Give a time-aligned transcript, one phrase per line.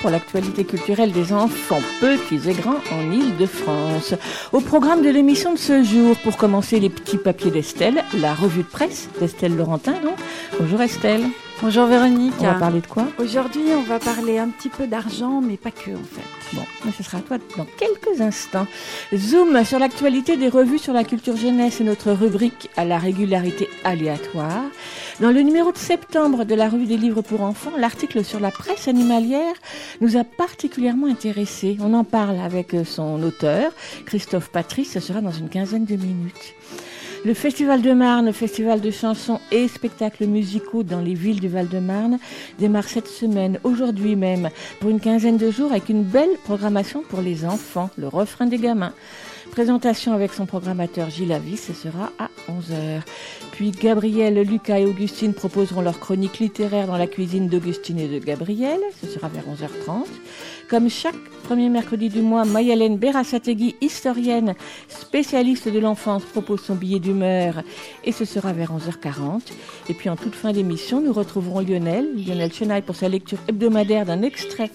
[0.00, 4.14] Pour l'actualité culturelle des enfants petits et grands en Ile-de-France.
[4.52, 8.62] Au programme de l'émission de ce jour, pour commencer les petits papiers d'Estelle, la revue
[8.62, 9.92] de presse d'Estelle Laurentin.
[10.02, 10.16] Donc.
[10.60, 11.22] Bonjour Estelle,
[11.60, 12.34] Bonjour Véronique.
[12.40, 13.04] on va parler de quoi?
[13.18, 16.37] Aujourd'hui, on va parler un petit peu d'argent, mais pas que en fait.
[16.54, 16.64] Bon,
[16.96, 18.66] ce sera à toi dans quelques instants.
[19.14, 23.68] Zoom sur l'actualité des revues sur la culture jeunesse et notre rubrique à la régularité
[23.84, 24.64] aléatoire.
[25.20, 28.50] Dans le numéro de septembre de la revue des livres pour enfants, l'article sur la
[28.50, 29.54] presse animalière
[30.00, 31.76] nous a particulièrement intéressés.
[31.80, 33.72] On en parle avec son auteur,
[34.06, 36.54] Christophe Patrice, ce sera dans une quinzaine de minutes.
[37.24, 42.18] Le Festival de Marne, festival de chansons et spectacles musicaux dans les villes du Val-de-Marne,
[42.60, 47.20] démarre cette semaine, aujourd'hui même, pour une quinzaine de jours avec une belle programmation pour
[47.20, 48.92] les enfants, le refrain des gamins.
[49.50, 53.02] Présentation avec son programmateur Gilles Avis, ce sera à 11h.
[53.52, 58.24] Puis Gabriel, Lucas et Augustine proposeront leur chronique littéraire dans la cuisine d'Augustine et de
[58.24, 60.04] Gabriel, ce sera vers 11h30.
[60.68, 64.54] Comme chaque premier mercredi du mois, Mayalène Berasategui, historienne,
[64.88, 67.62] spécialiste de l'enfance, propose son billet d'humeur
[68.04, 69.40] et ce sera vers 11h40.
[69.88, 74.04] Et puis en toute fin d'émission, nous retrouverons Lionel, Lionel Chenaille pour sa lecture hebdomadaire
[74.04, 74.70] d'un extrait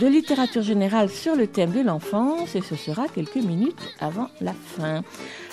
[0.00, 4.54] de littérature générale sur le thème de l'enfance et ce sera quelques minutes avant la
[4.54, 5.02] fin.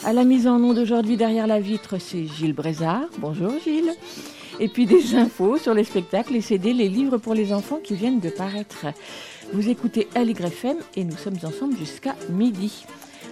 [0.05, 3.07] À la mise en nom d'aujourd'hui derrière la vitre, c'est Gilles Brézard.
[3.17, 3.91] Bonjour Gilles.
[4.59, 7.95] Et puis des infos sur les spectacles, les CD, les livres pour les enfants qui
[7.95, 8.87] viennent de paraître.
[9.53, 12.85] Vous écoutez FM et nous sommes ensemble jusqu'à midi.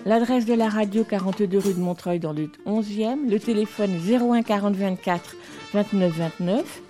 [0.05, 4.75] L'adresse de la radio 42 rue de Montreuil dans le 11e, le téléphone 01 40
[4.75, 5.35] 24
[5.73, 6.81] 29 29.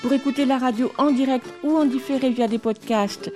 [0.00, 3.30] Pour écouter la radio en direct ou en différé via des podcasts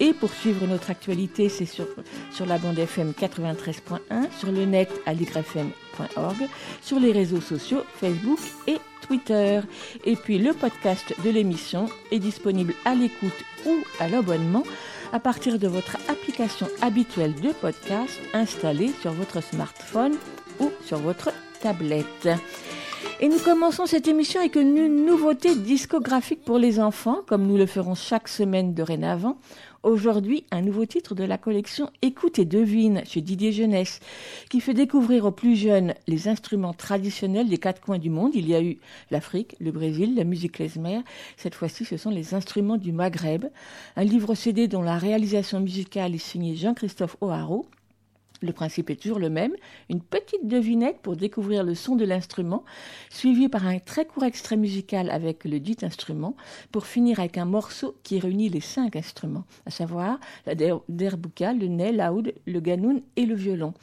[0.00, 1.86] et pour suivre notre actualité, c'est sur,
[2.30, 6.48] sur la bande FM 93.1, sur le net à ligrefm.org,
[6.80, 8.38] sur les réseaux sociaux Facebook
[8.68, 8.76] et
[9.06, 9.60] Twitter.
[10.04, 13.32] Et puis le podcast de l'émission est disponible à l'écoute
[13.68, 14.64] ou à l'abonnement
[15.12, 20.16] à partir de votre application habituelle de podcast installée sur votre smartphone
[20.60, 21.30] ou sur votre
[21.60, 22.28] tablette.
[23.20, 27.66] Et nous commençons cette émission avec une nouveauté discographique pour les enfants, comme nous le
[27.66, 29.38] ferons chaque semaine dorénavant.
[29.84, 34.00] Aujourd'hui, un nouveau titre de la collection Écoute et devine chez Didier Jeunesse,
[34.50, 38.32] qui fait découvrir aux plus jeunes les instruments traditionnels des quatre coins du monde.
[38.34, 38.78] Il y a eu
[39.12, 41.02] l'Afrique, le Brésil, la musique klezmer.
[41.36, 43.44] Cette fois-ci, ce sont les instruments du Maghreb.
[43.94, 47.64] Un livre CD dont la réalisation musicale est signée Jean-Christophe O'Haraud.
[48.40, 49.52] Le principe est toujours le même,
[49.90, 52.64] une petite devinette pour découvrir le son de l'instrument,
[53.10, 56.36] suivi par un très court extrait musical avec le dit instrument,
[56.70, 61.66] pour finir avec un morceau qui réunit les cinq instruments, à savoir la derbouka, le
[61.66, 63.74] ney, l'oud, le ganoun et le violon.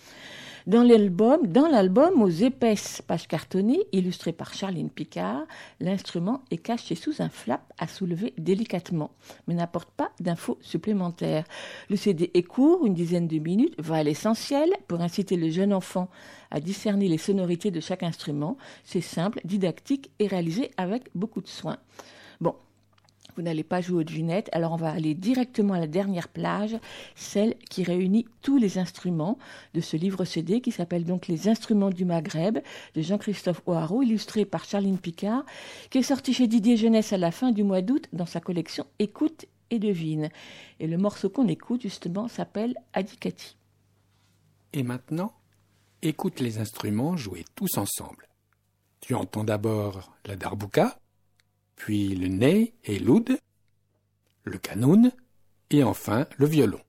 [0.68, 5.46] Dans l'album, dans l'album aux épaisses pages cartonnées, illustrées par Charline Picard,
[5.80, 9.12] l'instrument est caché sous un flap à soulever délicatement,
[9.48, 11.44] mais n'apporte pas d'infos supplémentaires.
[11.88, 15.72] Le CD est court, une dizaine de minutes, va à l'essentiel pour inciter le jeune
[15.72, 16.10] enfant
[16.50, 18.58] à discerner les sonorités de chaque instrument.
[18.84, 21.78] C'est simple, didactique et réalisé avec beaucoup de soin.
[22.42, 22.56] Bon,
[23.36, 26.78] vous n'allez pas jouer aux devinettes, alors on va aller directement à la dernière plage,
[27.16, 29.38] celle qui réunit tous les instruments
[29.74, 32.60] de ce livre CD qui s'appelle donc Les instruments du Maghreb
[32.96, 35.46] de Jean-Christophe O'Haraud, illustré par Charline Picard,
[35.90, 38.86] qui est sorti chez Didier Jeunesse à la fin du mois d'août dans sa collection
[39.00, 40.30] Écoute et devine.
[40.80, 43.58] Et le morceau qu'on écoute justement s'appelle Adikati.
[44.74, 45.34] Et maintenant,
[46.02, 48.28] écoute les instruments joués tous ensemble.
[49.02, 50.98] Tu entends d'abord la darbouka,
[51.76, 53.38] puis le ney et l'oud,
[54.44, 55.12] le canoun
[55.70, 56.82] et enfin le violon.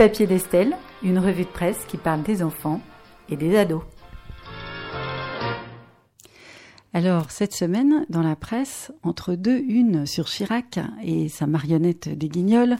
[0.00, 2.80] Papiers d'Estelle, une revue de presse qui parle des enfants
[3.28, 3.82] et des ados.
[6.94, 12.30] Alors, cette semaine, dans la presse, entre deux unes sur Chirac et sa marionnette des
[12.30, 12.78] Guignols,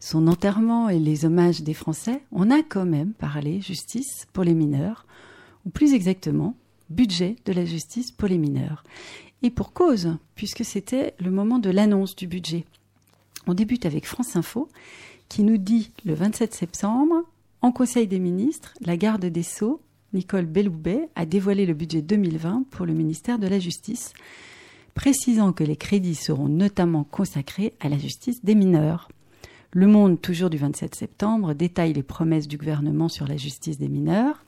[0.00, 4.54] son enterrement et les hommages des Français, on a quand même parlé justice pour les
[4.54, 5.04] mineurs,
[5.66, 6.56] ou plus exactement,
[6.88, 8.84] budget de la justice pour les mineurs.
[9.42, 12.64] Et pour cause, puisque c'était le moment de l'annonce du budget.
[13.46, 14.70] On débute avec France Info,
[15.28, 17.16] qui nous dit le 27 septembre,
[17.62, 19.80] en Conseil des ministres, la garde des Sceaux
[20.14, 24.12] Nicole Belloubet a dévoilé le budget 2020 pour le ministère de la Justice,
[24.94, 29.08] précisant que les crédits seront notamment consacrés à la justice des mineurs.
[29.72, 33.88] Le Monde, toujours du 27 septembre, détaille les promesses du gouvernement sur la justice des
[33.88, 34.44] mineurs.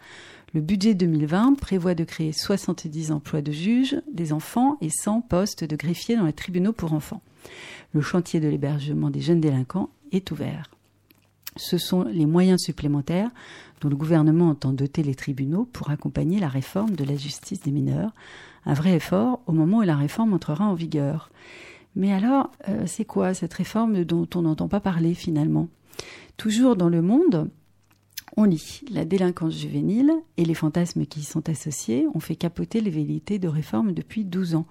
[0.55, 5.65] Le budget 2020 prévoit de créer 70 emplois de juges, des enfants et 100 postes
[5.65, 7.23] de greffiers dans les tribunaux pour enfants.
[7.93, 10.71] Le chantier de l'hébergement des jeunes délinquants est ouvert.
[11.57, 13.31] Ce sont les moyens supplémentaires
[13.81, 17.71] dont le gouvernement entend doter les tribunaux pour accompagner la réforme de la justice des
[17.71, 18.13] mineurs.
[18.65, 21.31] Un vrai effort au moment où la réforme entrera en vigueur.
[21.95, 25.69] Mais alors, euh, c'est quoi cette réforme dont on n'entend pas parler finalement?
[26.37, 27.49] Toujours dans le monde,
[28.37, 32.81] on lit la délinquance juvénile et les fantasmes qui y sont associés ont fait capoter
[32.81, 34.67] les velléités de réforme depuis 12 ans.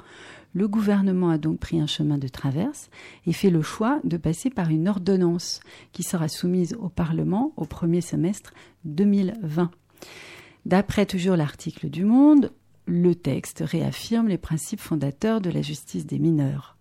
[0.54, 2.90] Le gouvernement a donc pris un chemin de traverse
[3.26, 5.60] et fait le choix de passer par une ordonnance
[5.92, 8.54] qui sera soumise au Parlement au premier semestre
[8.86, 9.72] 2020.
[10.66, 12.52] D'après toujours l'article du Monde,
[12.86, 16.78] le texte réaffirme les principes fondateurs de la justice des mineurs.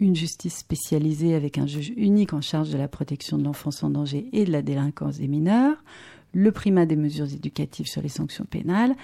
[0.00, 3.90] Une justice spécialisée avec un juge unique en charge de la protection de l'enfance en
[3.90, 5.82] danger et de la délinquance des mineurs,
[6.32, 8.94] le primat des mesures éducatives sur les sanctions pénales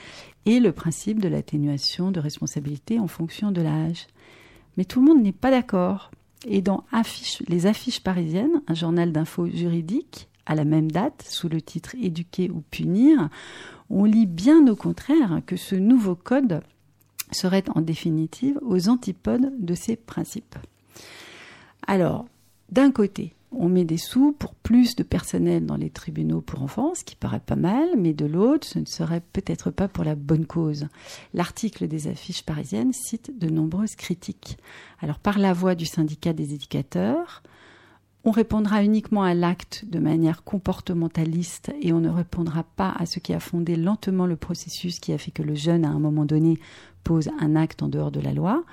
[0.46, 4.06] et le principe de l'atténuation de responsabilité en fonction de l'âge.
[4.76, 6.10] Mais tout le monde n'est pas d'accord.
[6.46, 6.84] Et dans
[7.48, 12.50] les affiches parisiennes, un journal d'infos juridique, à la même date, sous le titre Éduquer
[12.50, 13.30] ou punir,
[13.88, 16.60] on lit bien au contraire que ce nouveau code
[17.30, 20.56] serait en définitive aux antipodes de ces principes.
[21.86, 22.26] Alors,
[22.70, 26.94] d'un côté, on met des sous pour plus de personnel dans les tribunaux pour enfants,
[26.94, 30.14] ce qui paraît pas mal, mais de l'autre, ce ne serait peut-être pas pour la
[30.14, 30.88] bonne cause.
[31.32, 34.58] L'article des affiches parisiennes cite de nombreuses critiques.
[35.00, 37.42] Alors, par la voix du syndicat des éducateurs,
[38.24, 43.18] on répondra uniquement à l'acte de manière comportementaliste et on ne répondra pas à ce
[43.18, 46.24] qui a fondé lentement le processus qui a fait que le jeune, à un moment
[46.24, 46.58] donné,
[47.04, 48.64] pose un acte en dehors de la loi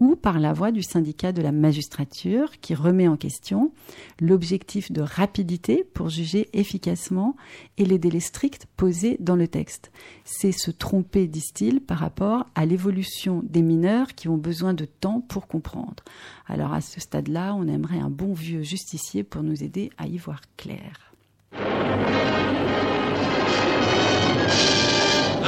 [0.00, 3.72] ou par la voix du syndicat de la magistrature qui remet en question
[4.20, 7.36] l'objectif de rapidité pour juger efficacement
[7.78, 9.92] et les délais stricts posés dans le texte.
[10.24, 15.20] C'est se tromper, disent-ils, par rapport à l'évolution des mineurs qui ont besoin de temps
[15.20, 16.02] pour comprendre.
[16.46, 20.18] Alors à ce stade-là, on aimerait un bon vieux justicier pour nous aider à y
[20.18, 21.12] voir clair.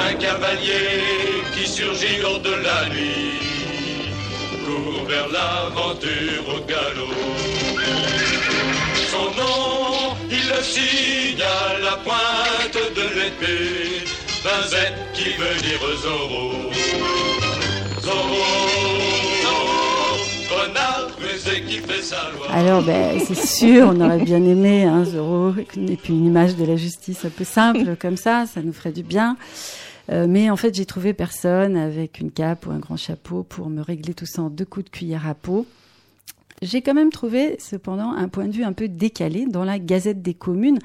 [0.09, 1.03] Un cavalier
[1.55, 3.56] qui surgit lors de la nuit
[4.67, 7.15] court vers l'aventure au galop.
[9.13, 14.05] Son nom, il le signe à la pointe de l'épée,
[14.73, 14.75] Z
[15.15, 16.57] qui veut dire Zorro.
[22.53, 26.65] Alors, ben, c'est sûr, on aurait bien aimé hein, Zorro, et puis une image de
[26.65, 29.37] la justice un peu simple comme ça, ça nous ferait du bien.
[30.11, 33.69] Euh, mais en fait, j'ai trouvé personne avec une cape ou un grand chapeau pour
[33.69, 35.67] me régler tout ça en deux coups de cuillère à peau.
[36.63, 40.23] J'ai quand même trouvé cependant un point de vue un peu décalé dans la Gazette
[40.23, 40.79] des communes.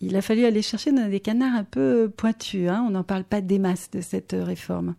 [0.00, 2.68] Il a fallu aller chercher dans des canards un peu pointus.
[2.68, 2.84] Hein.
[2.86, 4.94] On n'en parle pas des masses de cette réforme.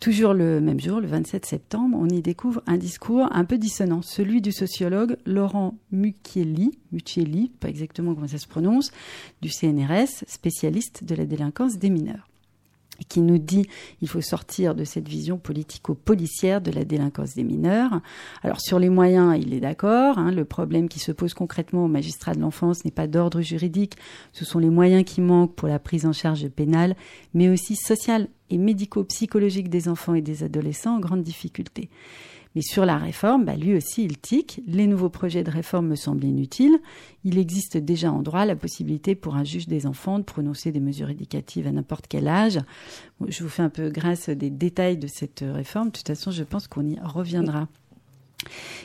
[0.00, 4.02] Toujours le même jour, le 27 septembre, on y découvre un discours un peu dissonant,
[4.02, 8.90] celui du sociologue Laurent Mucchielli, Mucchielli, pas exactement comment ça se prononce,
[9.40, 12.28] du CNRS, spécialiste de la délinquance des mineurs
[13.08, 13.66] qui nous dit
[14.02, 18.00] il faut sortir de cette vision politico-policière de la délinquance des mineurs.
[18.42, 20.18] Alors sur les moyens, il est d'accord.
[20.18, 23.96] Hein, le problème qui se pose concrètement aux magistrats de l'enfance n'est pas d'ordre juridique,
[24.32, 26.96] ce sont les moyens qui manquent pour la prise en charge pénale,
[27.34, 31.88] mais aussi sociale et médico-psychologique des enfants et des adolescents en grande difficulté.
[32.56, 34.62] Mais sur la réforme, bah, lui aussi, il tique.
[34.66, 36.78] Les nouveaux projets de réforme me semblent inutiles.
[37.22, 40.80] Il existe déjà en droit la possibilité pour un juge des enfants de prononcer des
[40.80, 42.58] mesures éducatives à n'importe quel âge.
[43.28, 45.88] Je vous fais un peu grâce des détails de cette réforme.
[45.88, 47.68] De toute façon, je pense qu'on y reviendra.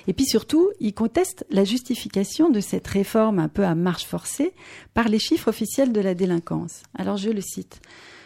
[0.06, 4.51] Et puis surtout, il conteste la justification de cette réforme un peu à marche forcée
[4.94, 6.84] par les chiffres officiels de la délinquance.
[6.98, 7.80] Alors je le cite.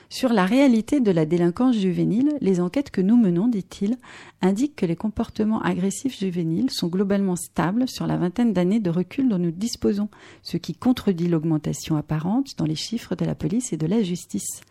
[0.10, 3.98] Sur la réalité de la délinquance juvénile, les enquêtes que nous menons, dit-il,
[4.42, 9.28] indiquent que les comportements agressifs juvéniles sont globalement stables sur la vingtaine d'années de recul
[9.28, 10.10] dont nous disposons,
[10.44, 14.62] ce qui contredit l'augmentation apparente dans les chiffres de la police et de la justice.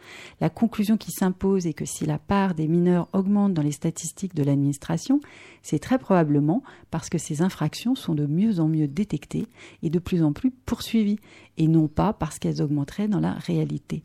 [0.40, 4.36] La conclusion qui s'impose est que si la part des mineurs augmente dans les statistiques
[4.36, 5.20] de l'administration,
[5.62, 6.62] c'est très probablement
[6.92, 9.46] parce que ces infractions sont de mieux en mieux détectées
[9.82, 11.18] et de plus en plus poursuivies,
[11.56, 14.02] et non pas parce qu'elles augmenteraient dans la réalité.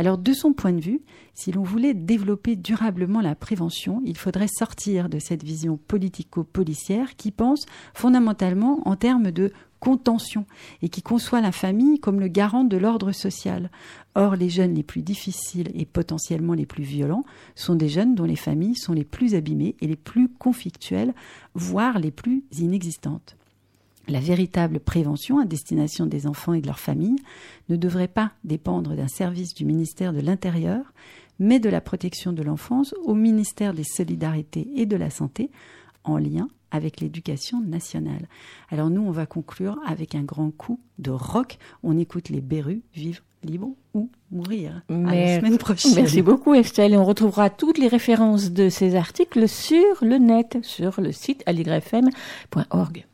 [0.00, 1.02] Alors, de son point de vue,
[1.34, 7.30] si l'on voulait développer durablement la prévention, il faudrait sortir de cette vision politico-policière qui
[7.30, 10.46] pense fondamentalement en termes de contention
[10.80, 13.70] et qui conçoit la famille comme le garant de l'ordre social.
[14.14, 18.24] Or, les jeunes les plus difficiles et potentiellement les plus violents sont des jeunes dont
[18.24, 21.12] les familles sont les plus abîmées et les plus conflictuelles,
[21.52, 23.36] voire les plus inexistantes.
[24.08, 27.20] La véritable prévention à destination des enfants et de leurs familles
[27.68, 30.92] ne devrait pas dépendre d'un service du ministère de l'Intérieur,
[31.38, 35.50] mais de la protection de l'enfance au ministère des Solidarités et de la Santé,
[36.04, 38.28] en lien avec l'éducation nationale.
[38.70, 41.58] Alors nous, on va conclure avec un grand coup de rock.
[41.82, 44.82] On écoute les Berus, vivre libre ou mourir.
[44.88, 45.36] À la Merci.
[45.36, 45.94] semaine prochaine.
[45.94, 50.58] Merci beaucoup Estelle et on retrouvera toutes les références de ces articles sur le net,
[50.62, 53.06] sur le site aligrefm.org.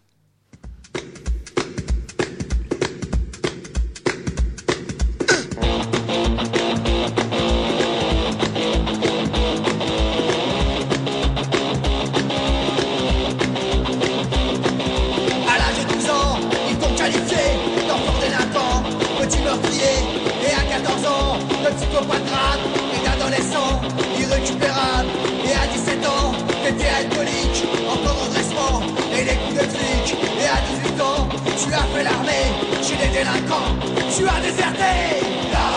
[30.65, 30.87] flic.
[30.87, 33.75] Et à 18 ans, tu as fait l'armée chez les délinquants.
[34.17, 35.76] Tu as déserté.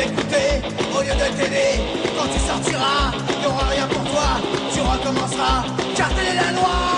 [0.00, 0.62] D'écouter,
[0.96, 1.80] au lieu de t'aider,
[2.16, 4.40] quand tu sortiras, il n'y aura rien pour toi.
[4.72, 5.64] Tu recommenceras,
[5.96, 6.89] car la loi.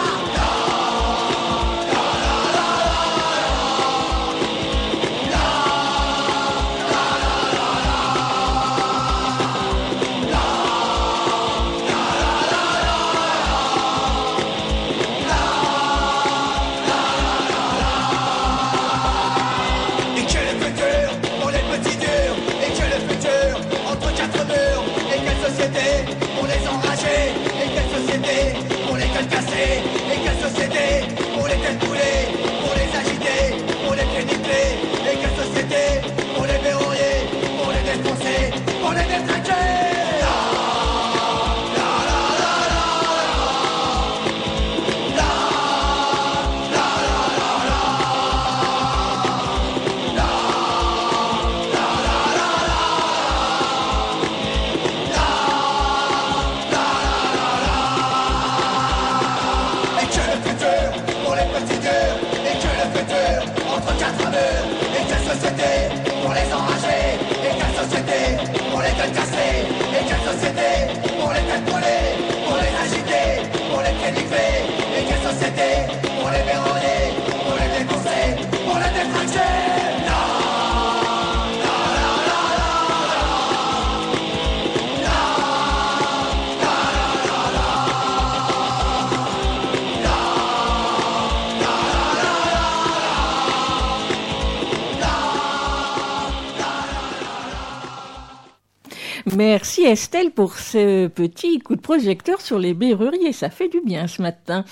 [99.44, 103.32] Merci Estelle pour ce petit coup de projecteur sur les berruriers.
[103.32, 104.64] Ça fait du bien ce matin.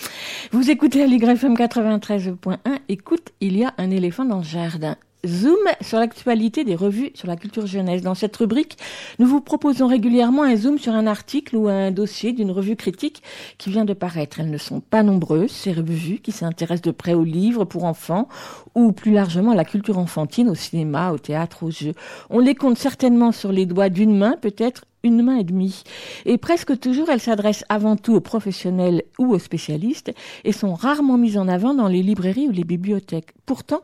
[0.52, 2.56] Vous écoutez FM 93.1.
[2.88, 4.96] Écoute, il y a un éléphant dans le jardin.
[5.26, 8.02] Zoom sur l'actualité des revues sur la culture jeunesse.
[8.02, 8.78] Dans cette rubrique,
[9.18, 13.22] nous vous proposons régulièrement un zoom sur un article ou un dossier d'une revue critique
[13.58, 14.40] qui vient de paraître.
[14.40, 18.28] Elles ne sont pas nombreuses, ces revues qui s'intéressent de près aux livres pour enfants
[18.74, 21.94] ou plus largement à la culture enfantine, au cinéma, au théâtre, aux jeux.
[22.30, 25.82] On les compte certainement sur les doigts d'une main, peut-être une main et demie.
[26.26, 30.12] Et presque toujours, elles s'adressent avant tout aux professionnels ou aux spécialistes
[30.44, 33.32] et sont rarement mises en avant dans les librairies ou les bibliothèques.
[33.46, 33.82] Pourtant,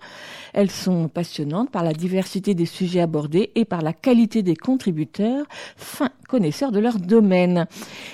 [0.52, 5.46] elles sont passionnantes par la diversité des sujets abordés et par la qualité des contributeurs,
[5.76, 7.66] fins connaisseurs de leur domaine.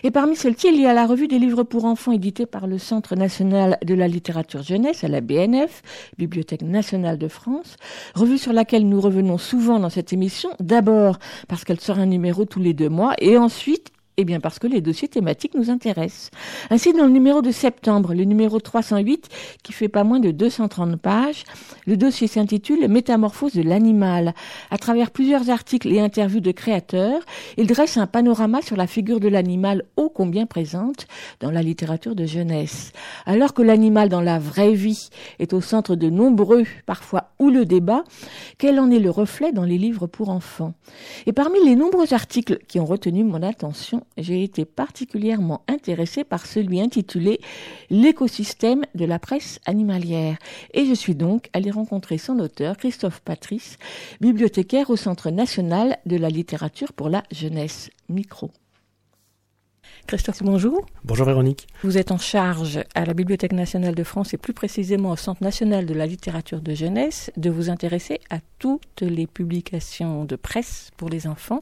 [0.03, 2.79] Et parmi celles-ci, il y a la revue des livres pour enfants éditée par le
[2.79, 5.83] Centre national de la littérature jeunesse à la BNF,
[6.19, 7.77] Bibliothèque nationale de France,
[8.15, 12.45] revue sur laquelle nous revenons souvent dans cette émission, d'abord parce qu'elle sort un numéro
[12.45, 13.15] tous les deux mois.
[13.19, 16.31] Et ensuite eh bien parce que les dossiers thématiques nous intéressent.
[16.71, 19.29] Ainsi, dans le numéro de septembre, le numéro 308,
[19.63, 21.45] qui fait pas moins de 230 pages,
[21.87, 24.35] le dossier s'intitule Métamorphose de l'animal.
[24.71, 27.23] À travers plusieurs articles et interviews de créateurs,
[27.57, 31.07] il dresse un panorama sur la figure de l'animal ô combien présente
[31.41, 32.93] dans la littérature de jeunesse.
[33.25, 38.05] Alors que l'animal dans la vraie vie est au centre de nombreux, parfois houleux débats,
[38.59, 40.75] quel en est le reflet dans les livres pour enfants?
[41.27, 46.47] Et parmi les nombreux articles qui ont retenu mon attention, j'ai été particulièrement intéressée par
[46.47, 47.41] celui intitulé
[47.91, 50.37] L'écosystème de la presse animalière.
[50.73, 53.79] Et je suis donc allée rencontrer son auteur, Christophe Patrice,
[54.21, 57.91] bibliothécaire au Centre national de la littérature pour la jeunesse.
[58.09, 58.51] Micro.
[60.07, 60.87] Christophe, bonjour.
[61.05, 61.67] Bonjour Véronique.
[61.83, 65.43] Vous êtes en charge à la Bibliothèque nationale de France et plus précisément au Centre
[65.43, 70.91] national de la littérature de jeunesse de vous intéresser à toutes les publications de presse
[70.97, 71.61] pour les enfants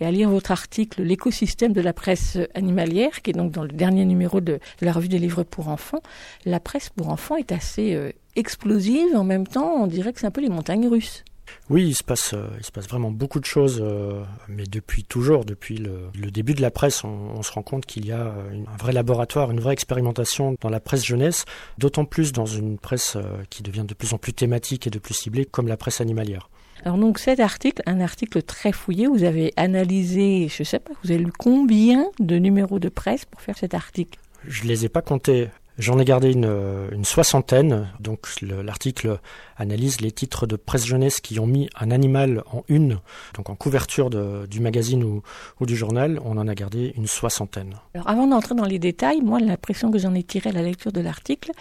[0.00, 3.68] et à lire votre article L'écosystème de la presse animalière qui est donc dans le
[3.68, 6.02] dernier numéro de, de la revue des livres pour enfants.
[6.44, 10.26] La presse pour enfants est assez euh, explosive en même temps on dirait que c'est
[10.26, 11.24] un peu les montagnes russes.
[11.70, 15.04] Oui, il se passe, euh, il se passe vraiment beaucoup de choses, euh, mais depuis
[15.04, 18.12] toujours, depuis le, le début de la presse, on, on se rend compte qu'il y
[18.12, 21.44] a une- un vrai laboratoire, une vraie expérimentation dans la presse jeunesse,
[21.78, 24.98] d'autant plus dans une presse euh, qui devient de plus en plus thématique et de
[24.98, 26.48] plus ciblée, comme la presse animalière.
[26.84, 31.10] Alors donc cet article, un article très fouillé, vous avez analysé, je sais pas, vous
[31.12, 34.18] avez lu combien de numéros de presse pour faire cet article?
[34.46, 35.48] Je les ai pas comptés.
[35.78, 37.88] J'en ai gardé une, euh, une soixantaine.
[37.98, 39.18] Donc le- l'article
[39.56, 42.98] analyse les titres de presse jeunesse qui ont mis un animal en une,
[43.34, 45.22] donc en couverture de- du magazine ou,
[45.60, 46.20] ou du journal.
[46.24, 47.74] On en a gardé une soixantaine.
[47.94, 50.92] Alors avant d'entrer dans les détails, moi l'impression que j'en ai tirée à la lecture
[50.92, 51.52] de l'article,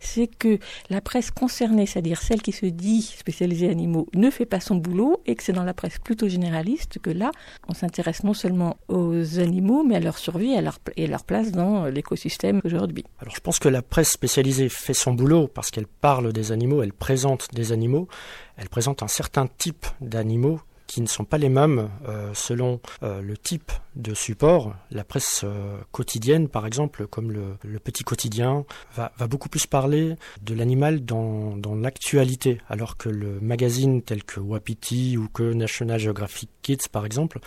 [0.00, 0.58] c'est que
[0.90, 5.20] la presse concernée, c'est-à-dire celle qui se dit spécialisée animaux, ne fait pas son boulot
[5.26, 7.30] et que c'est dans la presse plutôt généraliste que là,
[7.68, 11.08] on s'intéresse non seulement aux animaux, mais à leur survie et à leur, et à
[11.08, 13.04] leur place dans l'écosystème aujourd'hui.
[13.20, 16.82] Alors je pense que la presse spécialisée fait son boulot parce qu'elle parle des animaux,
[16.82, 18.08] elle présente des animaux,
[18.56, 23.20] elle présente un certain type d'animaux qui ne sont pas les mêmes euh, selon euh,
[23.20, 24.74] le type de support.
[24.90, 30.54] La presse euh, quotidienne, par exemple, comme le, petit quotidien, va, beaucoup plus parler de
[30.54, 36.50] l'animal dans, dans l'actualité, alors que le magazine tel que Wapiti ou que National Geographic
[36.62, 37.38] Kids, par exemple,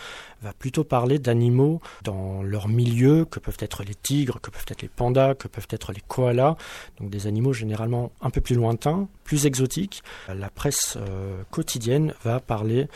[0.42, 4.82] va plutôt parler d'animaux dans leur milieu, que peuvent être les tigres, que peuvent être
[4.82, 6.56] les pandas, que peuvent être les koalas,
[6.98, 10.02] donc des animaux généralement un peu plus lointains, plus exotiques.
[10.28, 12.88] La presse euh, quotidienne va parler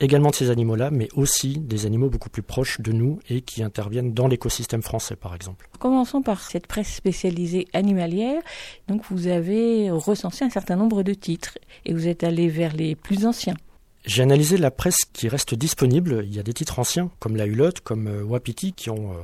[0.00, 3.62] également de ces animaux-là, mais aussi des animaux beaucoup plus proches de nous et qui
[3.62, 5.68] interviennent dans l'écosystème français, par exemple.
[5.78, 8.42] Commençons par cette presse spécialisée animalière.
[8.86, 12.94] Donc vous avez recensé un certain nombre de titres et vous êtes allé vers les
[12.94, 13.56] plus anciens.
[14.04, 16.22] J'ai analysé la presse qui reste disponible.
[16.24, 19.16] Il y a des titres anciens, comme la Hulotte, comme euh, Wapiti, qui ont euh,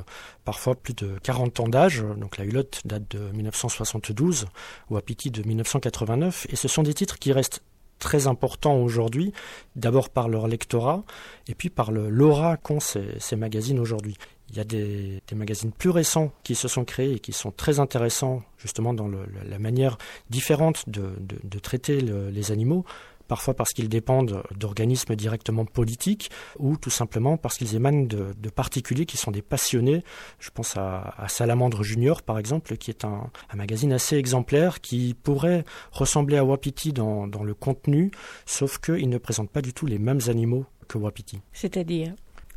[0.44, 2.04] parfois plus de 40 ans d'âge.
[2.18, 4.46] Donc la Hulotte date de 1972,
[4.90, 6.48] Wapiti de 1989.
[6.50, 7.62] Et ce sont des titres qui restent
[8.04, 9.32] très importants aujourd'hui,
[9.76, 11.04] d'abord par leur lectorat,
[11.48, 14.16] et puis par l'aura qu'ont ces, magazines aujourd'hui.
[14.50, 17.80] Il y a des, magazines plus récents qui se sont créés et qui sont très
[17.80, 19.96] intéressants justement dans la manière
[20.28, 22.84] différente de, traiter le- les animaux
[23.28, 29.06] parfois parce qu'ils dépendent d'organismes directement politiques ou tout simplement parce qu'ils émanent de, particuliers
[29.06, 30.04] qui sont des passionnés.
[30.38, 35.14] Je pense à, Salamandre Junior par exemple, qui est un, un magazine assez exemplaire qui
[35.14, 38.10] pourrait ressembler à Wapiti dans, dans le contenu,
[38.46, 41.40] sauf qu'il ne présente pas du tout les mêmes animaux que Wapiti.
[41.52, 42.14] C'est-à-dire?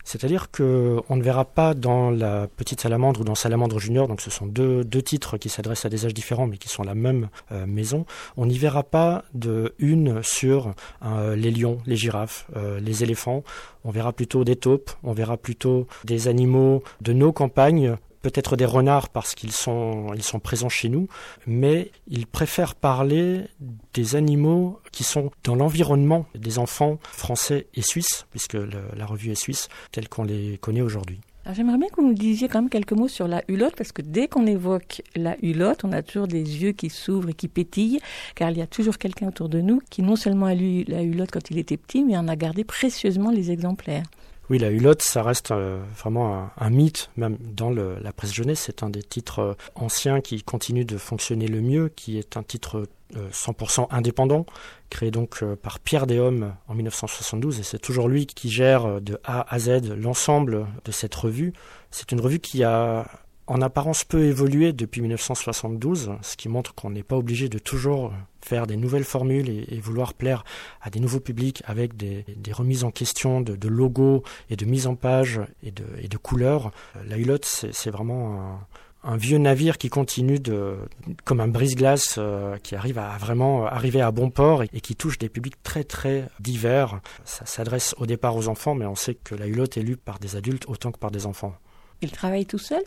[0.08, 4.22] C'est-à-dire que on ne verra pas dans la petite salamandre ou dans Salamandre Junior, donc
[4.22, 6.96] ce sont deux, deux titres qui s'adressent à des âges différents mais qui sont la
[6.96, 8.06] même euh, maison,
[8.38, 13.44] on n'y verra pas de une sur euh, les lions, les girafes, euh, les éléphants,
[13.84, 17.98] on verra plutôt des taupes, on verra plutôt des animaux de nos campagnes
[18.30, 21.08] peut-être des renards parce qu'ils sont, ils sont présents chez nous,
[21.46, 23.46] mais ils préfèrent parler
[23.94, 29.36] des animaux qui sont dans l'environnement des enfants français et suisses, puisque la revue est
[29.36, 31.22] suisse, telle qu'on les connaît aujourd'hui.
[31.54, 34.02] J'aimerais bien que vous nous disiez quand même quelques mots sur la hulotte, parce que
[34.02, 38.02] dès qu'on évoque la hulotte, on a toujours des yeux qui s'ouvrent et qui pétillent,
[38.36, 41.04] car il y a toujours quelqu'un autour de nous qui non seulement a lu la
[41.04, 44.04] hulotte quand il était petit, mais en a gardé précieusement les exemplaires.
[44.50, 48.64] Oui, la hulotte, ça reste euh, vraiment un, mythe, même dans la presse jeunesse.
[48.66, 52.44] C'est un des titres euh, anciens qui continue de fonctionner le mieux, qui est un
[52.44, 54.46] titre euh, 100% indépendant,
[54.90, 57.58] créé donc euh, par Pierre Déhomme en 1972.
[57.58, 61.54] Et c'est toujours lui qui gère euh, de A à Z l'ensemble de cette revue.
[61.90, 63.06] C'est une revue qui a
[63.48, 68.14] en apparence peu évolué depuis 1972, ce qui montre qu'on n'est pas obligé de toujours
[68.42, 70.44] faire des nouvelles formules et, vouloir plaire
[70.82, 74.88] à des nouveaux publics avec des, remises en question de, de, logos et de mise
[74.88, 76.72] en page et de, couleurs.
[77.08, 78.60] La Hulotte, c'est vraiment
[79.04, 80.76] un, un, vieux navire qui continue de,
[81.24, 84.96] comme un brise-glace euh, qui arrive à vraiment arriver à bon port et, et, qui
[84.96, 87.00] touche des publics très très divers.
[87.24, 90.20] Ça s'adresse au départ aux enfants, mais on sait que la Hulotte est lue par
[90.20, 91.56] des adultes autant que par des enfants.
[92.02, 92.84] Il travaille tout seul?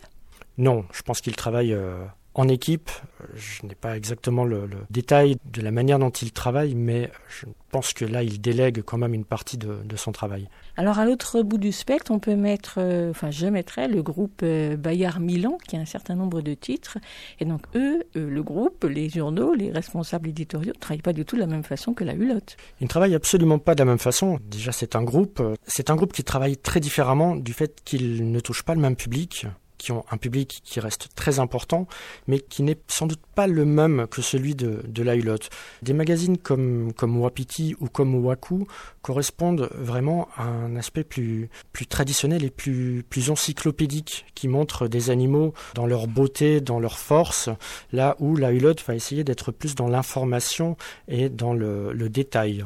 [0.57, 2.89] Non, je pense qu'il travaille euh, en équipe.
[3.35, 7.45] Je n'ai pas exactement le, le, détail de la manière dont il travaille, mais je
[7.71, 10.47] pense que là, il délègue quand même une partie de, de son travail.
[10.77, 14.41] Alors, à l'autre bout du spectre, on peut mettre, euh, enfin, je mettrais le groupe
[14.43, 16.97] euh, Bayard Milan, qui a un certain nombre de titres.
[17.39, 21.25] Et donc, eux, euh, le groupe, les journaux, les responsables éditoriaux, ne travaillent pas du
[21.25, 22.55] tout de la même façon que la Hulotte.
[22.79, 24.39] Ils ne travaillent absolument pas de la même façon.
[24.49, 28.39] Déjà, c'est un groupe, c'est un groupe qui travaille très différemment du fait qu'il ne
[28.39, 29.47] touche pas le même public
[29.81, 31.87] qui ont un public qui reste très important,
[32.27, 35.49] mais qui n'est sans doute pas le même que celui de, la Hulotte.
[35.81, 38.67] Des magazines comme, Wapiti ou comme Waku
[39.01, 41.49] correspondent vraiment à un aspect plus,
[41.89, 47.49] traditionnel et plus, encyclopédique, qui montre des animaux dans leur beauté, dans leur force,
[47.91, 52.63] là où la Hulotte va essayer d'être plus dans l'information et dans le détail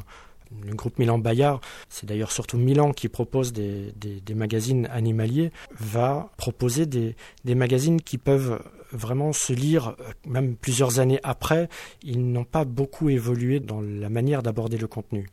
[0.64, 3.94] le groupe Milan Bayard, c'est d'ailleurs surtout Milan qui propose des,
[4.34, 7.16] magazines animaliers, va proposer des,
[7.56, 11.70] magazines qui peuvent vraiment se lire même plusieurs années après.
[12.04, 15.28] Ils n'ont pas beaucoup évolué dans la manière d'aborder le contenu.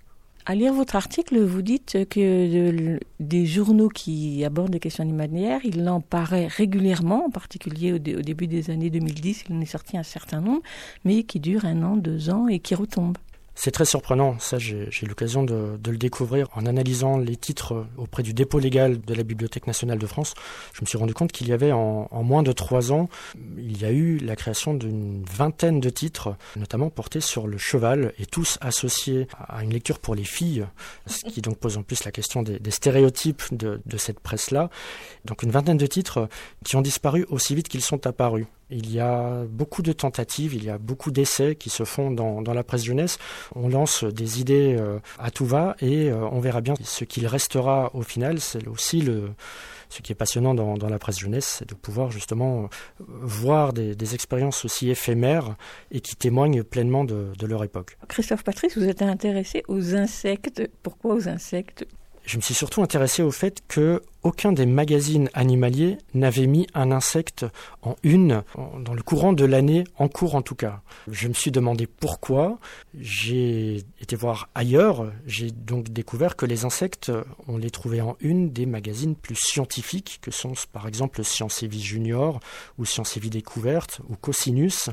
[0.45, 5.89] À lire votre article, vous dites que des journaux qui abordent des questions animalières, il
[5.89, 10.03] en paraît régulièrement, en particulier au début des années 2010, il en est sorti un
[10.03, 10.63] certain nombre,
[11.05, 13.19] mais qui durent un an, deux ans et qui retombent.
[13.55, 18.33] C'est très surprenant, ça j'ai l'occasion de, le découvrir en analysant les titres auprès du
[18.33, 20.35] dépôt légal de la Bibliothèque nationale de France.
[20.73, 23.09] Je me suis rendu compte qu'il y avait en, moins de trois ans,
[23.59, 28.15] il y a eu la création d'une vingtaine de titres, notamment portés sur le cheval
[28.19, 30.67] et tous associés à une lecture pour les filles,
[31.07, 34.71] ce qui donc pose en plus la question des, stéréotypes de, de cette presse-là.
[35.27, 36.29] Donc une vingtaine de titres
[36.65, 38.47] qui ont disparu aussi vite qu'ils sont apparus.
[38.73, 42.41] Il y a beaucoup de tentatives, il y a beaucoup d'essais qui se font dans,
[42.53, 43.19] la presse jeunesse.
[43.55, 47.27] On lance des idées euh, à tout va et euh, on verra bien ce qu'il
[47.27, 48.41] restera au final.
[48.41, 49.31] C'est aussi le,
[49.91, 54.65] ce qui est passionnant dans, la presse jeunesse, c'est de pouvoir justement voir des, expériences
[54.65, 55.57] aussi éphémères
[55.91, 57.97] et qui témoignent pleinement de leur époque.
[58.09, 60.63] Christophe Patrice, vous êtes intéressé aux insectes.
[60.83, 61.87] Pourquoi aux insectes?
[62.25, 66.93] Je me suis surtout intéressé au fait que aucun des magazines animaliers n'avait mis un
[66.93, 67.45] insecte
[67.83, 68.43] en une
[68.79, 70.81] dans le courant de l'année, en cours en tout cas.
[71.11, 72.59] Je me suis demandé pourquoi.
[72.99, 75.11] J'ai été voir ailleurs.
[75.27, 77.11] J'ai donc découvert que les insectes,
[77.49, 81.67] on les trouvait en une des magazines plus scientifiques, que sont par exemple Science et
[81.67, 82.39] Vie Junior
[82.79, 84.91] ou Science et Vie Découverte ou Cosinus,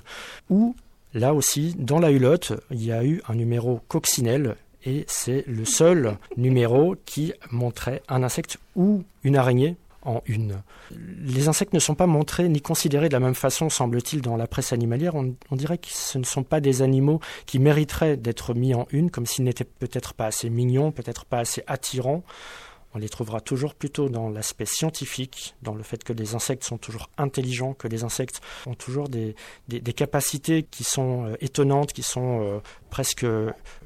[0.50, 0.76] ou
[1.16, 5.66] Là aussi, dans la hulotte, il y a eu un numéro coccinelle et c'est le
[5.66, 10.62] seul numéro qui montrait un insecte ou une araignée en une.
[10.92, 14.48] Les insectes ne sont pas montrés ni considérés de la même façon, semble-t-il, dans la
[14.48, 15.16] presse animalière.
[15.16, 19.12] On, dirait que ce ne sont pas des animaux qui mériteraient d'être mis en une,
[19.12, 22.24] comme s'ils n'étaient peut-être pas assez mignons, peut-être pas assez attirants.
[22.94, 26.78] On les trouvera toujours plutôt dans l'aspect scientifique, dans le fait que les insectes sont
[26.78, 29.36] toujours intelligents, que les insectes ont toujours des,
[29.96, 33.26] capacités qui sont euh, étonnantes, qui sont euh, presque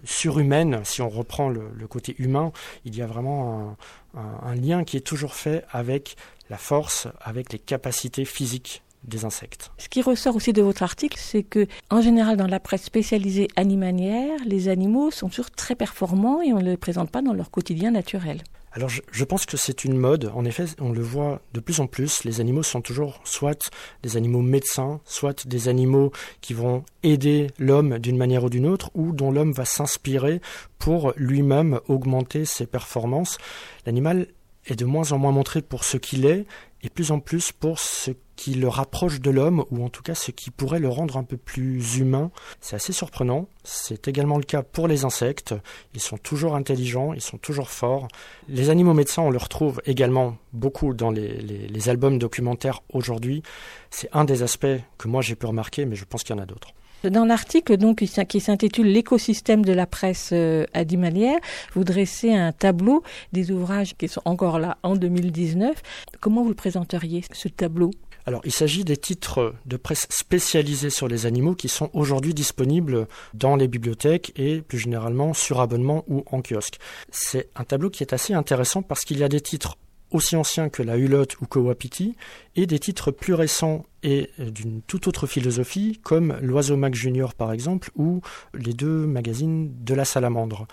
[0.04, 0.82] surhumaines.
[0.86, 2.52] Si on reprend le, côté humain,
[2.86, 3.76] il y a vraiment
[4.16, 6.16] un lien qui est toujours fait avec
[6.50, 9.72] la force, avec les capacités physiques des insectes.
[9.78, 13.48] Ce qui ressort aussi de votre article, c'est que, en général, dans la presse spécialisée
[13.56, 17.52] animalière, les animaux sont toujours très performants et on ne les présente pas dans leur
[17.52, 18.42] quotidien naturel.
[18.76, 20.32] Alors je, pense que c'est une mode.
[20.34, 22.24] En effet, on le voit de plus en plus.
[22.24, 23.70] Les animaux sont toujours soit
[24.02, 28.90] des animaux médecins, soit des animaux qui vont aider l'homme d'une manière ou d'une autre,
[28.96, 30.42] ou dont l'homme va s'inspirer
[30.80, 33.38] pour lui-même augmenter ses performances.
[33.86, 34.26] L'animal
[34.66, 36.48] est de moins en moins montré pour ce qu'il est
[36.82, 40.16] et plus en plus pour ce qui le rapproche de l'homme, ou en tout cas
[40.16, 42.32] ce qui pourrait le rendre un peu plus humain.
[42.62, 43.48] C'est assez surprenant.
[43.64, 45.54] C'est également le cas pour les insectes.
[45.94, 48.08] Ils sont toujours intelligents, ils sont toujours forts.
[48.50, 53.44] Les animaux médecins, on le retrouve également beaucoup dans les, albums documentaires aujourd'hui.
[53.92, 54.66] C'est un des aspects
[54.98, 56.70] que moi j'ai pu remarquer, mais je pense qu'il y en a d'autres.
[57.04, 61.38] Dans l'article donc qui s'in- qui s'intitule L'écosystème de la presse euh, animalière,
[61.74, 65.82] vous dressez un tableau des ouvrages qui sont encore là en 2019.
[66.22, 67.92] Comment vous le présenteriez ce tableau?
[68.26, 73.08] Alors, il s'agit des titres de presse spécialisés sur les animaux qui sont aujourd'hui disponibles
[73.34, 76.80] dans les bibliothèques et plus généralement sur abonnement ou en kiosque.
[77.12, 79.78] C'est un tableau qui est assez intéressant parce qu'il y a des titres
[80.14, 82.16] aussi anciens que la Hulotte ou que Wapiti
[82.56, 87.34] et des titres plus récents et euh, d'une toute autre philosophie comme l'Oiseau Mac Junior
[87.34, 88.22] par exemple ou
[88.54, 90.68] les deux magazines de la Salamandre.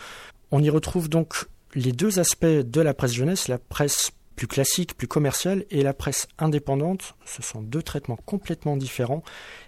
[0.51, 4.97] On y retrouve donc les deux aspects de la presse jeunesse, la presse plus classique,
[4.97, 7.15] plus commerciale, et la presse indépendante.
[7.27, 9.23] Ce sont deux traitements complètement différents,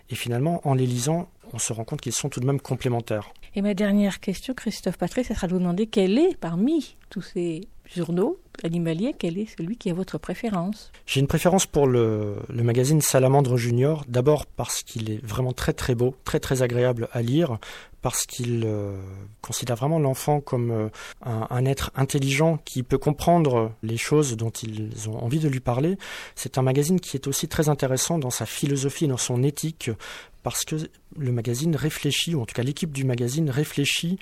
[0.09, 3.35] et finalement, en les lisant, on se rend compte qu'ils sont tout de même complémentaires.
[3.55, 7.21] Et ma dernière question, Christophe Patrick, ça sera de vous demander quel est parmi tous
[7.21, 12.37] ces journaux animaliers, quel est celui qui a votre préférence J'ai une préférence pour le,
[12.51, 17.23] magazine Salamandre Junior, d'abord parce qu'il est vraiment très très beau, très très agréable à
[17.23, 17.59] lire,
[18.03, 18.97] parce qu'il euh,
[19.41, 20.89] considère vraiment l'enfant comme euh,
[21.25, 25.61] un, un être intelligent qui peut comprendre les choses dont ils ont envie de lui
[25.61, 25.97] parler.
[26.35, 29.91] C'est un magazine qui est aussi très intéressant dans sa philosophie, dans son éthique,
[30.43, 30.77] parce que
[31.17, 34.19] le magazine réfléchit, ou en tout cas l'équipe du magazine réfléchit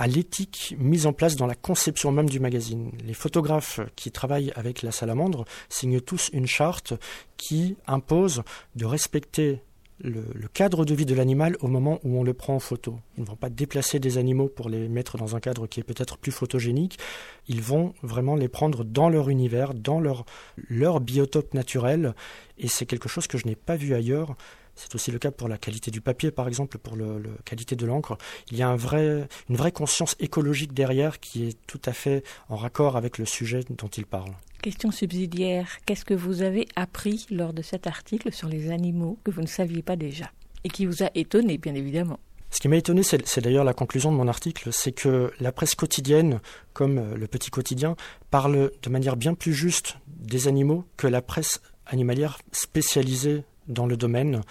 [0.00, 2.90] à l'éthique mise en place dans la conception même du magazine.
[3.04, 6.94] Les photographes qui travaillent avec la salamandre signent tous une charte
[7.36, 8.42] qui impose
[8.76, 9.60] de respecter
[10.02, 10.22] le,
[10.54, 12.98] cadre de vie de l'animal au moment où on le prend en photo.
[13.18, 15.84] Ils ne vont pas déplacer des animaux pour les mettre dans un cadre qui est
[15.84, 16.98] peut-être plus photogénique.
[17.46, 20.24] Ils vont vraiment les prendre dans leur univers, dans leur,
[20.70, 22.14] leur biotope naturel.
[22.56, 24.34] Et c'est quelque chose que je n'ai pas vu ailleurs.
[24.80, 27.04] C'est aussi le cas pour la qualité du papier, par exemple, pour la
[27.44, 28.16] qualité de l'encre.
[28.50, 32.24] Il y a un vrai, une vraie conscience écologique derrière qui est tout à fait
[32.48, 34.32] en raccord avec le sujet dont il parle.
[34.62, 39.30] Question subsidiaire, qu'est-ce que vous avez appris lors de cet article sur les animaux que
[39.30, 40.30] vous ne saviez pas déjà
[40.64, 42.18] et qui vous a étonné, bien évidemment?
[42.50, 45.52] Ce qui m'a étonné, c'est c'est d'ailleurs la conclusion de mon article, c'est que la
[45.52, 46.40] presse quotidienne,
[46.72, 47.96] comme euh, le petit quotidien,
[48.30, 53.96] parle de manière bien plus juste des animaux que la presse animalière spécialisée dans le
[53.96, 54.42] domaine,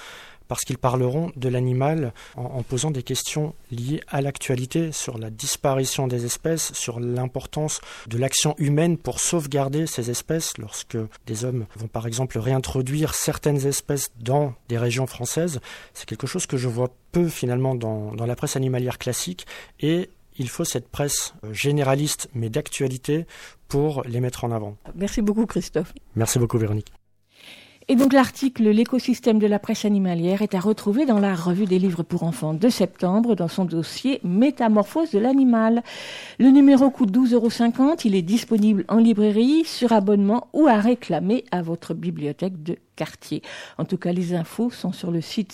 [0.49, 5.29] parce qu'ils parleront de l'animal en, en posant des questions liées à l'actualité sur la
[5.29, 11.67] disparition des espèces, sur l'importance de l'action humaine pour sauvegarder ces espèces lorsque des hommes
[11.77, 15.61] vont par exemple réintroduire certaines espèces dans des régions françaises.
[15.93, 19.45] C'est quelque chose que je vois peu finalement dans, dans la presse animalière classique
[19.79, 23.27] et il faut cette presse euh, généraliste mais d'actualité
[23.67, 24.77] pour les mettre en avant.
[24.95, 25.93] Merci beaucoup, Christophe.
[26.15, 26.91] Merci beaucoup Véronique.
[27.91, 31.79] Et donc l'article L'écosystème de la presse animalière est à retrouver dans la revue des
[31.79, 35.81] livres pour enfants de septembre dans son dossier Métamorphose de l'animal.
[36.37, 37.95] Le numéro coûte 12,50 euros.
[38.05, 43.41] Il est disponible en librairie, sur abonnement ou à réclamer à votre bibliothèque de quartier.
[43.79, 45.51] En tout cas, les infos sont sur le site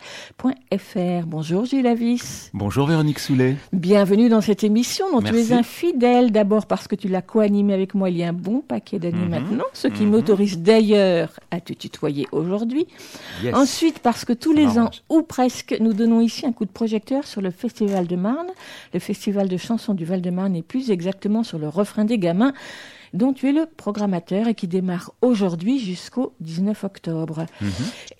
[0.00, 1.26] cnlj.bnf.fr.
[1.26, 2.50] Bonjour Gilles Avis.
[2.54, 3.56] Bonjour Véronique Soulet.
[3.72, 5.54] Bienvenue dans cette émission dont tu es Merci.
[5.54, 6.30] un fidèle.
[6.32, 9.18] D'abord parce que tu l'as co-animé avec moi il y a un bon paquet d'années
[9.24, 9.28] Mhm.
[9.28, 10.10] maintenant, ce qui Mhm.
[10.10, 12.86] m'autorise d'ailleurs à te tutoyer aujourd'hui.
[13.52, 17.26] Ensuite parce que tous les ans, ou presque, nous donnons ici un coup de projecteur
[17.26, 18.48] sur le Festival de Marne,
[18.94, 22.52] le Festival de chansons du Val-de-Marne et plus exactement sur le refrain des gamins
[23.12, 27.46] dont tu es le programmateur et qui démarre aujourd'hui jusqu'au 19 octobre.
[27.60, 27.70] Mhm.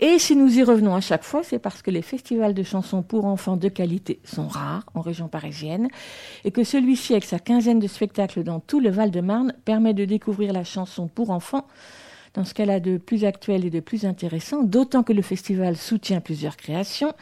[0.00, 3.02] Et si nous y revenons à chaque fois, c'est parce que les festivals de chansons
[3.02, 5.88] pour enfants de qualité sont rares en région parisienne
[6.44, 10.52] et que celui-ci, avec sa quinzaine de spectacles dans tout le Val-de-Marne, permet de découvrir
[10.52, 11.66] la chanson pour enfants
[12.34, 15.76] dans ce qu'elle a de plus actuel et de plus intéressant, d'autant que le festival
[15.76, 17.12] soutient plusieurs créations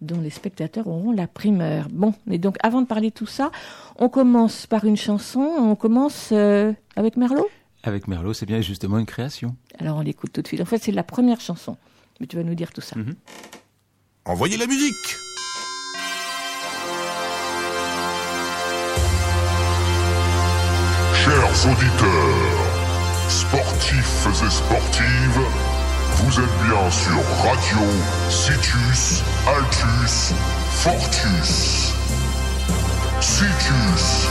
[0.00, 1.88] dont les spectateurs auront la primeur.
[1.90, 3.50] Bon, et donc avant de parler de tout ça,
[3.96, 7.48] on commence par une chanson, on commence euh, avec Merlot?
[7.82, 9.56] Avec Merlot, c'est bien justement une création.
[9.78, 10.60] Alors on l'écoute tout de suite.
[10.60, 11.76] En fait, c'est la première chanson,
[12.20, 12.96] mais tu vas nous dire tout ça.
[12.98, 13.14] Mhm.
[14.24, 14.94] Envoyez la musique
[21.14, 25.40] Chers auditeurs, sportifs et sportives,
[26.24, 27.78] vous êtes bien sur Radio
[28.28, 30.32] Citus Altus
[30.78, 31.92] Fortus.
[33.20, 34.28] Citus.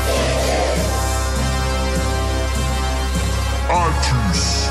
[3.69, 4.69] Altus.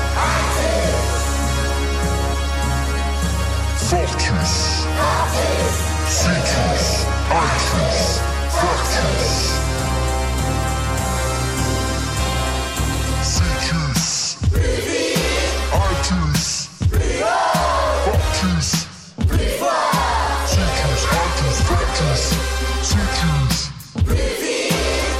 [3.89, 4.53] Fortus.
[6.07, 7.05] Citus.
[7.29, 8.21] Altus.
[8.49, 9.35] Fortus.
[13.21, 14.37] Citus.
[15.71, 16.56] Altus.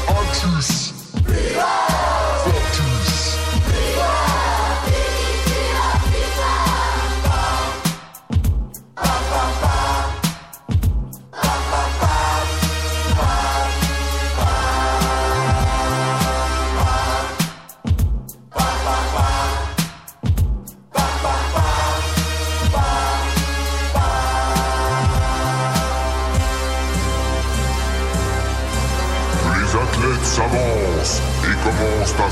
[0.07, 0.86] Fortus.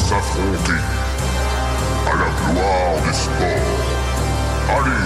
[0.06, 0.82] S'affronter
[2.06, 3.82] à la gloire des sports.
[4.78, 5.06] Allez,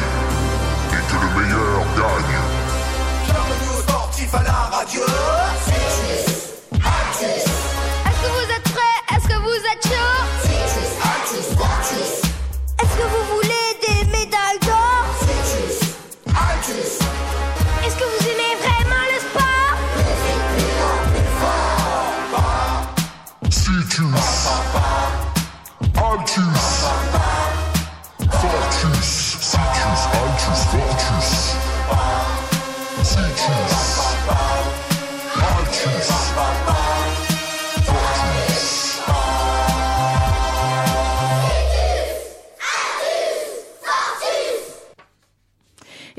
[0.92, 2.40] et que le meilleur gagne.
[4.32, 6.39] À la radio.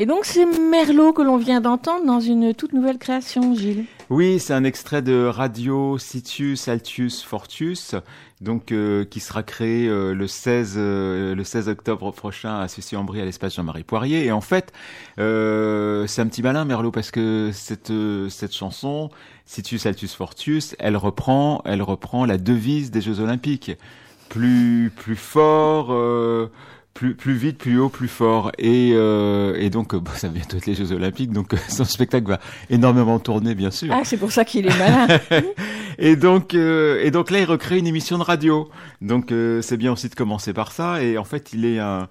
[0.00, 3.84] Et donc c'est Merlot que l'on vient d'entendre dans une toute nouvelle création, Gilles.
[4.08, 7.94] Oui, c'est un extrait de Radio Citius Altius Fortius,
[8.40, 13.20] donc euh, qui sera créé euh, le 16 euh, le 16 octobre prochain à Sucy-en-Brie
[13.20, 14.24] à l'espace Jean-Marie Poirier.
[14.24, 14.72] Et en fait,
[15.18, 19.10] euh, c'est un petit malin Merlot parce que cette euh, cette chanson
[19.44, 23.72] Citius Altius Fortius, elle reprend elle reprend la devise des Jeux Olympiques,
[24.30, 25.92] plus plus fort.
[27.00, 28.52] Plus, plus vite, plus haut, plus fort.
[28.58, 31.56] Et, euh, et donc, euh, bon, ça va bientôt être les Jeux Olympiques, donc euh,
[31.68, 33.90] son spectacle va énormément tourner, bien sûr.
[33.90, 35.18] Ah, c'est pour ça qu'il est malin.
[35.98, 38.70] Et donc, euh, et donc là, il recrée une émission de radio.
[39.02, 41.02] Donc, euh, c'est bien aussi de commencer par ça.
[41.02, 42.08] Et en fait, il est un,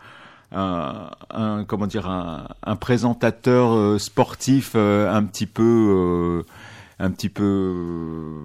[0.52, 6.44] un, un comment dire, un, un présentateur euh, sportif euh, un petit peu, euh,
[7.00, 8.44] un petit peu,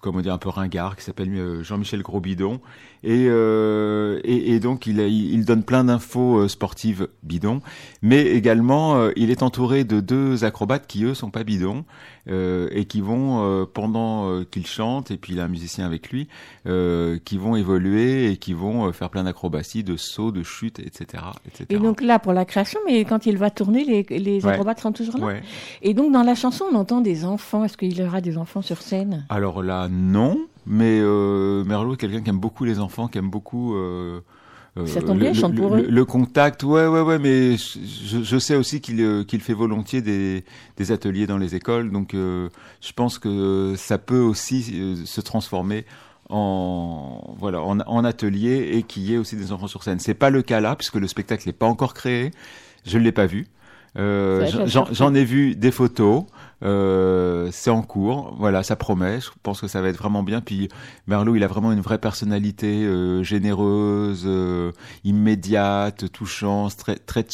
[0.00, 2.60] comment dire, un peu ringard, qui s'appelle euh, Jean-Michel Grosbidon.
[3.02, 7.60] Et, euh, et, et donc, il, il donne plein d'infos euh, sportives bidons.
[8.02, 11.84] Mais également, euh, il est entouré de deux acrobates qui, eux, sont pas bidons
[12.28, 15.86] euh, et qui vont euh, pendant euh, qu'il chante et puis il a un musicien
[15.86, 16.28] avec lui
[16.66, 20.78] euh, qui vont évoluer et qui vont euh, faire plein d'acrobaties, de sauts, de chutes,
[20.80, 21.66] etc., etc.
[21.70, 24.52] Et donc là, pour la création, mais quand il va tourner, les, les Ouais.
[24.52, 25.26] acrobates sont toujours là.
[25.26, 25.42] Ouais.
[25.82, 27.64] Et donc dans la chanson, on entend des enfants.
[27.64, 29.24] Est-ce qu'il y aura des enfants sur scène?
[29.28, 33.30] Alors là, non, mais euh, Merlot est quelqu'un qui aime beaucoup les enfants, qui aime
[33.30, 33.74] beaucoup.
[34.76, 35.86] Euh, Ça tombe bien, le, il chante le- pour le- eux.
[35.90, 40.00] le contact, ouais, ouais, ouais, mais je, je sais aussi qu'il euh, qu'il fait volontiers
[40.00, 40.44] des,
[40.76, 42.48] des ateliers dans les écoles, donc euh,
[42.80, 45.84] je pense que ça peut aussi se transformer
[46.28, 49.98] en voilà en, en atelier et qu'il y ait aussi des enfants sur scène.
[49.98, 52.30] C'est pas le cas là puisque le spectacle n'est pas encore créé,
[52.86, 53.46] je ne l'ai pas vu.
[53.98, 54.46] Euh,
[54.92, 56.24] j'en ai vu des photos,
[56.62, 59.20] euh, c'est en cours, voilà, ça promet.
[59.20, 60.40] Je pense que ça va être vraiment bien.
[60.40, 60.68] Puis
[61.06, 64.72] Merlot, il a vraiment une vraie personnalité euh, généreuse, euh,
[65.04, 67.24] immédiate, touchante, très très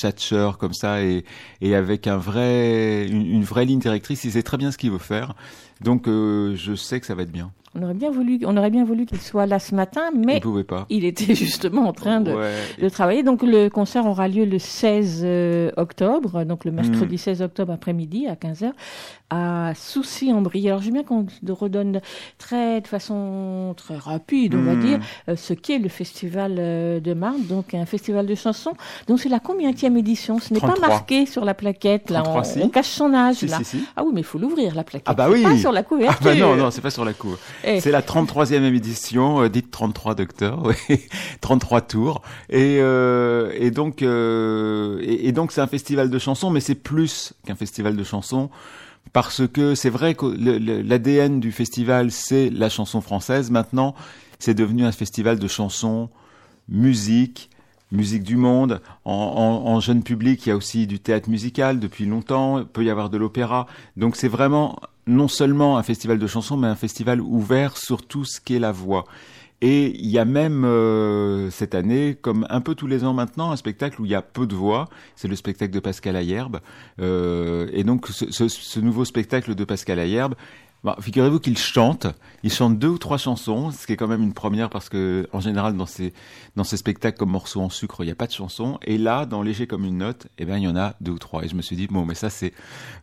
[0.58, 1.24] comme ça, et,
[1.60, 4.24] et avec un vrai, une, une vraie ligne directrice.
[4.24, 5.34] Il sait très bien ce qu'il veut faire,
[5.80, 7.52] donc euh, je sais que ça va être bien.
[7.78, 10.64] On aurait bien voulu, on aurait bien voulu qu'il soit là ce matin, mais Il
[10.64, 10.86] pas.
[10.88, 12.52] il était justement en train de, Ouais.
[12.80, 13.22] de travailler.
[13.22, 18.26] Donc le concert aura lieu le 16 euh, octobre, donc le mercredi 16 octobre après-midi
[18.28, 18.72] à 15h
[19.28, 20.68] à Soucy-en-Brie.
[20.68, 22.00] Alors j'aime bien qu'on redonne
[22.38, 24.80] très de façon très rapide, on va Mm.
[24.80, 24.98] dire,
[25.28, 28.74] euh, ce qu'est le festival euh, de Marne, donc un festival de chansons.
[29.08, 30.88] Donc c'est la combienième édition Ce n'est pas 33.
[30.88, 32.58] marqué sur la plaquette là, 33, on, si.
[32.62, 33.58] on cache son âge Si, là.
[33.64, 33.84] si.
[33.96, 35.08] Ah oui, mais il faut l'ouvrir la plaquette.
[35.08, 35.42] Ah bah oui.
[35.42, 36.18] Pas sur la couverture.
[36.20, 37.36] Ah bah non, non, c'est pas sur la cour.
[37.68, 37.80] Eh.
[37.80, 41.00] C'est la 33e édition, euh, dite 33 docteurs, oui,
[41.40, 42.22] 33 tours.
[42.48, 47.34] Et, euh, et donc, euh, et, donc c'est un festival de chansons, mais c'est plus
[47.44, 48.50] qu'un festival de chansons.
[49.12, 53.50] Parce que c'est vrai que l'ADN du festival, c'est la chanson française.
[53.50, 53.94] Maintenant,
[54.38, 56.08] c'est devenu un festival de chansons,
[56.68, 57.50] musique,
[57.92, 58.80] musique du monde.
[59.04, 59.12] En-
[59.66, 62.58] en jeune public, il y a aussi du théâtre musical depuis longtemps.
[62.58, 63.66] Il peut y avoir de l'opéra.
[63.96, 64.76] Donc c'est vraiment
[65.06, 68.72] non seulement un festival de chansons, mais un festival ouvert sur tout ce qu'est la
[68.72, 69.04] voix.
[69.62, 73.52] Et il y a même euh, cette année, comme un peu tous les ans maintenant,
[73.52, 74.86] un spectacle où il y a peu de voix.
[75.14, 76.60] C'est le spectacle de Pascal Ayerbe.
[77.00, 80.34] Euh, et donc ce, ce- ce nouveau spectacle de Pascal Ayerbe,
[80.86, 82.06] bah, figurez-vous qu'il chante.
[82.44, 85.28] Il chante deux ou trois chansons, ce qui est quand même une première parce que
[85.32, 86.12] en général dans ces
[86.54, 88.78] dans ces spectacles comme Morceaux en sucre, il n'y a pas de chansons.
[88.84, 91.18] Et là, dans Léger comme une note, eh ben il y en a deux ou
[91.18, 91.44] trois.
[91.44, 92.52] Et je me suis dit bon, mais ça c'est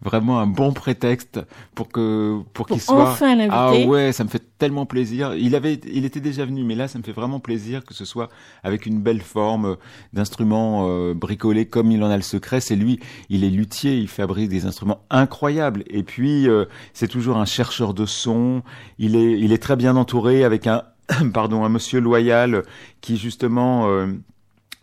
[0.01, 1.41] vraiment un bon prétexte
[1.75, 3.09] pour que pour qu'il soit.
[3.09, 3.37] enfin.
[3.49, 5.35] Ah ouais, ça me fait tellement plaisir.
[5.35, 8.05] Il avait, il était déjà venu, mais là, ça me fait vraiment plaisir que ce
[8.05, 8.29] soit
[8.63, 9.75] avec une belle forme
[10.13, 12.61] d'instruments euh, bricolés comme il en a le secret.
[12.61, 15.83] C'est lui, il est luthier, il fabrique des instruments incroyables.
[15.87, 16.63] Et puis, euh,
[16.93, 18.63] c'est toujours un chercheur de son.
[18.99, 20.83] Il est, très bien entouré avec un,
[21.33, 22.63] pardon, un monsieur loyal
[23.01, 23.87] qui justement.
[23.87, 24.07] euh,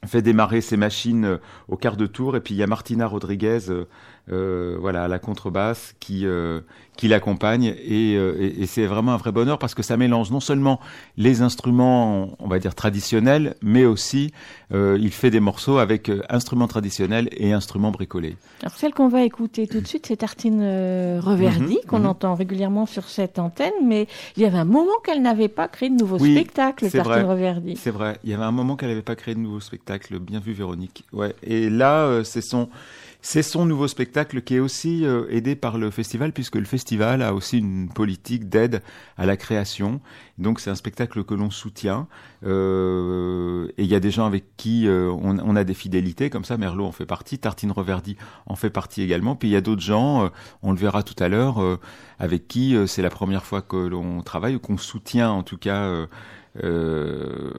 [0.07, 1.37] fait démarrer ses machines euh,
[1.69, 3.59] au quart de tour et puis il y a Martina Rodriguez
[4.33, 6.61] euh, voilà, à la contrebasse qui euh,
[6.97, 10.31] qui l'accompagne et, euh, et, et c'est vraiment un vrai bonheur parce que ça mélange
[10.31, 10.81] non seulement
[11.17, 14.33] les instruments, on va dire traditionnels, mais aussi
[14.73, 18.37] il fait des morceaux avec instruments traditionnels et instruments bricolés.
[18.63, 20.61] Alors celle qu'on va écouter tout de suite, c'est Tartine
[21.19, 22.07] Reverdy, Mhm, qu'on mhm.
[22.07, 24.07] entend régulièrement sur cette antenne, mais
[24.37, 27.23] il y avait un moment qu'elle n'avait pas créé de nouveau Oui, spectacle, c'est Tartine
[27.25, 27.33] vrai.
[27.33, 27.77] Reverdy.
[27.77, 30.39] C'est vrai, il y avait un moment qu'elle n'avait pas créé de nouveau spectacle, bien
[30.39, 31.05] vu Véronique.
[31.13, 31.35] Ouais.
[31.43, 32.69] Et là, c'est son,
[33.23, 37.23] c'est son nouveau spectacle qui est aussi euh, aidé par le festival, puisque le festival
[37.23, 38.83] a aussi une politique d'aide
[39.17, 40.01] à la création.
[40.39, 42.09] Donc c'est un spectacle que l'on soutient.
[42.45, 46.31] Euh, et il y a des gens avec qui euh, on, on a des fidélités,
[46.31, 48.17] comme ça Merlot en fait partie, Tartine Reverdy
[48.47, 49.37] en fait partie également.
[49.37, 50.29] Puis il y a d'autres gens, euh,
[50.63, 51.79] on le verra tout à l'heure, euh,
[52.19, 55.59] avec qui euh, c'est la première fois que l'on travaille, ou qu'on soutient en tout
[55.59, 56.07] cas.
[56.63, 57.53] Euh,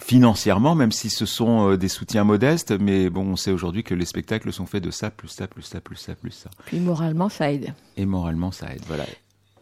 [0.00, 3.94] financièrement, même si ce sont euh, des soutiens modestes, mais bon, on sait aujourd'hui que
[3.94, 6.50] les spectacles sont faits de ça, plus ça, plus ça, plus ça, plus ça.
[6.66, 7.74] Puis moralement, ça aide.
[7.96, 9.04] Et moralement, ça aide, voilà.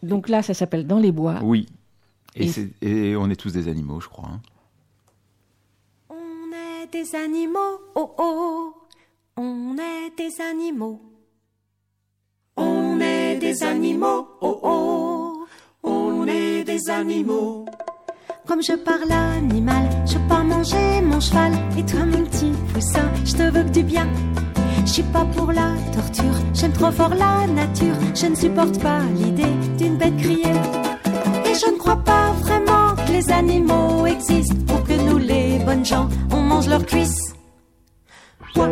[0.03, 1.39] Donc là, ça s'appelle Dans les bois.
[1.43, 1.67] Oui.
[2.35, 4.29] Et, Et- c'est- et on est tous des animaux, je crois.
[4.31, 4.41] hein.
[6.09, 6.15] On
[6.83, 8.73] est des animaux, oh oh,
[9.37, 11.01] on est des animaux.
[12.57, 15.45] On est des animaux, oh oh,
[15.83, 17.65] on est des animaux.
[18.47, 21.53] Comme je parle animal, je pars manger mon cheval.
[21.77, 24.07] Et toi, mon petit poussin, je te veux que du bien.
[24.85, 27.95] Je suis pas pour la torture, j'aime trop fort la nature.
[28.15, 30.55] Je ne supporte pas l'idée d'une bête criée.
[31.45, 35.85] Et je ne crois pas vraiment que les animaux existent pour que nous, les bonnes
[35.85, 37.35] gens, on mange leurs cuisses.
[38.55, 38.67] Dans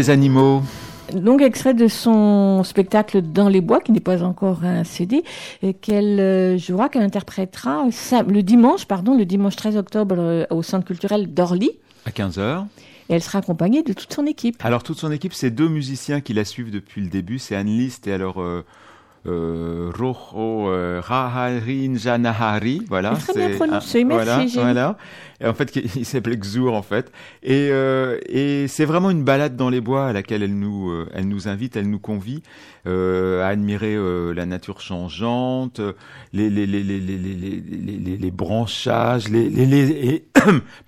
[0.00, 0.62] des animaux.
[1.12, 5.24] Donc, extrait de son spectacle Dans les bois, qui n'est pas encore un CD,
[5.62, 7.84] et qu'elle euh, jouera, qu'elle interprétera
[8.26, 11.72] le dimanche, pardon, le dimanche 13 octobre euh, au Centre culturel d'Orly.
[12.06, 12.64] À 15h.
[13.10, 14.56] Et elle sera accompagnée de toute son équipe.
[14.64, 17.38] Alors toute son équipe, c'est deux musiciens qui la suivent depuis le début.
[17.38, 18.64] C'est Anne List et alors euh,
[19.26, 22.82] euh, Rojo euh, Raharin Janahari.
[22.88, 23.12] Voilà.
[23.12, 24.96] Très bien prononcé, un- merci, Voilà, voilà.
[25.42, 27.10] Et en fait, il s'appelait Xur en fait.
[27.42, 31.08] Et, euh, et c'est vraiment une balade dans les bois à laquelle elle nous, euh,
[31.14, 32.42] elle nous invite, elle nous convie
[32.86, 35.92] euh, à admirer euh, la nature changeante, euh,
[36.32, 40.24] les les les les les les les, branchages, les les, les et,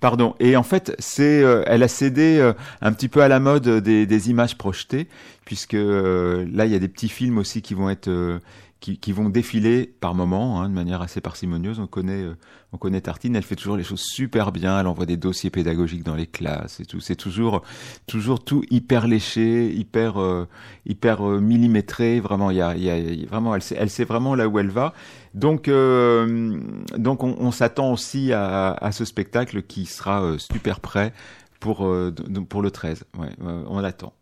[0.00, 0.34] pardon.
[0.40, 2.52] Et en fait, c'est, euh, elle a cédé euh,
[2.82, 5.06] un petit peu à la mode des, des images projetées,
[5.44, 8.38] puisque euh, là, il y a des petits films aussi qui vont être euh,
[8.82, 11.78] qui, qui vont défiler par moments, hein, de manière assez parcimonieuse.
[11.78, 12.36] On connaît, euh,
[12.72, 14.78] on connaît Tartine, elle fait toujours les choses super bien.
[14.78, 17.00] Elle envoie des dossiers pédagogiques dans les classes et tout.
[17.00, 17.62] C'est toujours,
[18.06, 20.48] toujours tout hyper léché, hyper, euh,
[20.84, 22.18] hyper euh, millimétré.
[22.18, 24.70] Vraiment, il y a, y a vraiment, elle sait, elle sait vraiment là où elle
[24.70, 24.92] va.
[25.32, 26.60] Donc, euh,
[26.98, 31.14] donc on, on s'attend aussi à, à ce spectacle qui sera euh, super prêt
[31.60, 31.88] pour,
[32.48, 33.04] pour le 13.
[33.16, 33.28] Ouais,
[33.68, 34.12] on l'attend.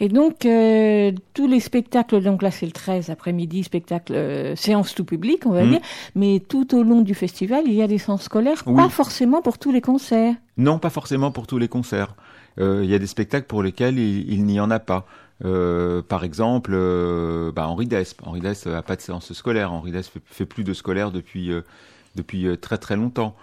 [0.00, 4.94] Et donc, euh, tous les spectacles, donc là c'est le 13 après-midi, spectacle, euh, séance
[4.94, 5.70] tout public, on va Mhm.
[5.70, 5.80] dire,
[6.14, 8.76] mais tout au long du festival, il y a des séances scolaires, Oui.
[8.76, 10.34] pas forcément pour tous les concerts.
[10.58, 12.14] Non, pas forcément pour tous les concerts.
[12.58, 15.06] Euh, Il y a des spectacles pour lesquels il, il n'y en a pas.
[15.44, 18.16] Euh, par exemple, euh, bah, Henri Dess.
[18.24, 19.72] Henri Dess a pas de séance scolaire.
[19.72, 21.60] Henri Dess fait, fait plus de scolaire depuis euh,
[22.14, 23.34] depuis très très longtemps.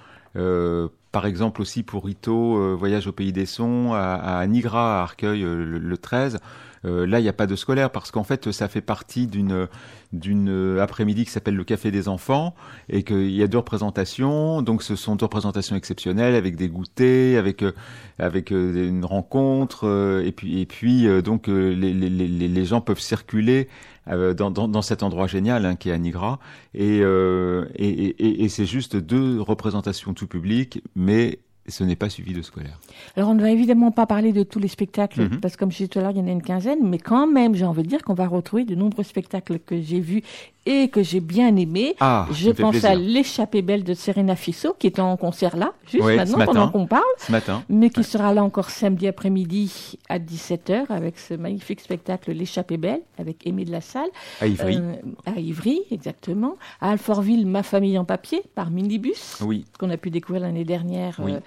[1.14, 5.04] Par exemple aussi pour Ito, euh, Voyage au pays des sons, à, à Nigra, à
[5.04, 6.40] Arcueil, euh, le, le 13.
[6.86, 9.68] Euh, là, il n'y a pas de scolaire parce qu'en fait, ça fait partie d'une
[10.12, 12.54] d'une euh, après-midi qui s'appelle le Café des enfants
[12.88, 14.62] et qu'il y a deux représentations.
[14.62, 17.72] Donc, ce sont deux représentations exceptionnelles avec des goûters, avec euh,
[18.20, 23.00] avec euh, une rencontre et puis et puis donc les, les, les, les gens peuvent
[23.00, 23.68] circuler
[24.08, 26.40] dans, dans, dans cet endroit génial hein, qui est à Nigra
[26.74, 32.10] et euh, et, et, et c'est juste deux représentations tout public, mais ce n'est pas
[32.10, 32.80] suivi de scolaire.
[33.16, 35.40] Alors, on ne va évidemment pas parler de tous les spectacles, Mhm.
[35.40, 36.98] parce que comme je disais tout à l'heure, il y en a une quinzaine, mais
[36.98, 40.24] quand même, j'ai envie de dire qu'on va retrouver de nombreux spectacles que j'ai vus
[40.66, 41.96] et que j'ai bien aimés.
[42.00, 42.96] Ah, je pense à.
[42.96, 47.02] L'échappée belle de Serena Fissot, qui est en concert là, juste maintenant, pendant qu'on parle.
[47.18, 47.64] Ce matin.
[47.70, 53.02] mais qui sera là encore samedi après-midi à 17h avec ce magnifique spectacle L'échappée belle
[53.18, 54.10] avec Aimé de la Salle.
[54.42, 54.78] À Ivry.
[54.78, 54.94] Euh,
[55.26, 56.56] à Ivry, exactement.
[56.82, 61.20] À Alfortville, Ma famille en papier par Minibus, Oui, qu'on a pu découvrir l'année dernière
[61.24, 61.34] Oui.
[61.34, 61.40] euh,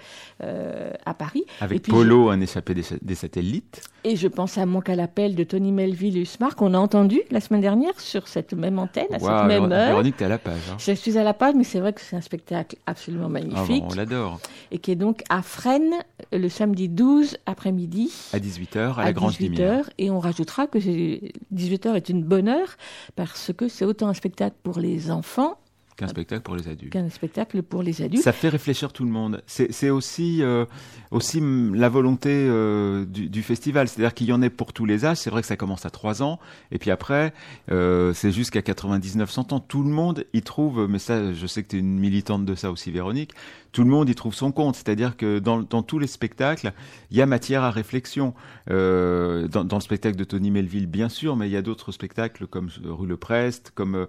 [0.43, 1.43] euh, à Paris.
[1.59, 3.81] Et avec puis Polo, un échappé des, des satellites.
[4.03, 7.21] Et je pense à Manque à l'appel de Tony Melville et Usmar qu'on a entendu
[7.31, 9.87] la semaine dernière sur cette même antenne, à cette même heure.
[9.89, 10.61] Véronique, t'es à la page.
[10.71, 10.77] Hein.
[10.79, 13.83] Je suis à la page, mais c'est vrai que c'est un spectacle absolument Ah, magnifique
[13.83, 14.39] bon, on l'adore.
[14.71, 15.95] et qui est donc à Fresnes
[16.31, 18.13] le samedi 12 après-midi.
[18.33, 19.71] À 18h, à, la Grange 18 Lumière.
[19.79, 22.77] heures, et on rajoutera que c'est- 18h est une bonne heure
[23.15, 25.57] parce que c'est autant un spectacle pour les enfants
[25.97, 26.93] Qu'un spectacle pour les adultes.
[26.93, 28.23] qu'un spectacle pour les adultes.
[28.23, 29.41] Ça fait réfléchir tout le monde.
[29.47, 30.65] C'est aussi, euh,
[31.09, 31.41] aussi
[31.73, 33.87] la volonté euh, du, du festival.
[33.87, 35.17] C'est-à-dire qu'il y en ait pour tous les âges.
[35.17, 36.39] C'est vrai que ça commence à 3 ans.
[36.71, 37.33] Et puis après,
[37.71, 39.59] euh, c'est jusqu'à 99-100 ans.
[39.59, 42.53] Tout le monde y trouve, mais ça, je sais que tu es une militante de
[42.53, 43.31] ça aussi, Véronique,
[43.71, 44.75] tout le monde y trouve son compte.
[44.75, 46.73] C'est-à-dire que dans, dans tous les spectacles,
[47.11, 48.33] il y a matière à réflexion.
[48.69, 51.91] Euh, dans, dans le spectacle de Tony Melville, bien sûr, mais il y a d'autres
[51.91, 54.07] spectacles comme euh, Rue Le Prest, comme...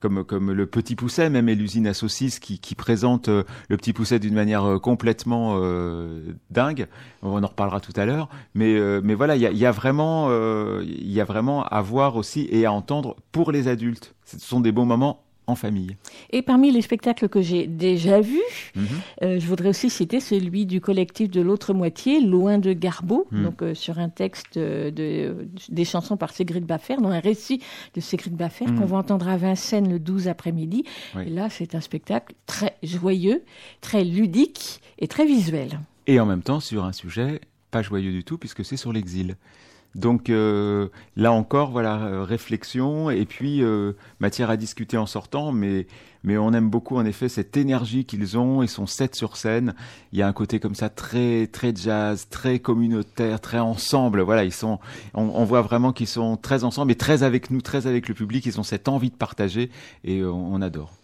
[0.00, 3.92] comme, comme le Petit Pousset, même l'usine à saucisses qui, qui présente euh, le Petit
[3.92, 6.88] Pousset d'une manière euh, complètement euh, dingue.
[7.22, 8.28] On en reparlera tout à l'heure.
[8.54, 11.64] Mais, euh, mais voilà, il y a, y, a vraiment, euh, il y a vraiment
[11.64, 14.14] à voir aussi et à entendre pour les adultes.
[14.24, 15.96] Ce sont des bons moments en famille.
[16.30, 18.38] Et parmi les spectacles que j'ai déjà vus,
[18.76, 18.86] Mhm.
[19.22, 23.42] euh, je voudrais aussi citer celui du collectif de l'autre moitié, Loin de Garbeau, Mhm.
[23.44, 27.60] donc euh, sur un texte euh, de, des chansons par Sigrid Baffer, dans un récit
[27.94, 28.78] de Sigrid Baffer Mhm.
[28.78, 30.84] qu'on va entendre à Vincennes le 12 après-midi.
[31.16, 31.24] Oui.
[31.26, 33.42] Et là, c'est un spectacle très joyeux,
[33.80, 35.80] très ludique et très visuel.
[36.06, 37.40] Et en même temps sur un sujet
[37.70, 39.36] pas joyeux du tout puisque c'est sur l'exil.
[39.94, 45.50] Donc euh, là encore, voilà, euh, réflexion et puis euh, matière à discuter en sortant,
[45.52, 45.86] mais
[46.22, 48.62] mais on aime beaucoup en effet cette énergie qu'ils ont.
[48.62, 49.74] Ils sont sept sur scène.
[50.12, 54.20] Il y a un côté comme ça très très jazz, très communautaire, très ensemble.
[54.20, 54.78] Voilà, ils sont.
[55.14, 58.14] On, on voit vraiment qu'ils sont très ensemble et très avec nous, très avec le
[58.14, 58.46] public.
[58.46, 59.70] Ils ont cette envie de partager
[60.04, 60.99] et euh, on adore.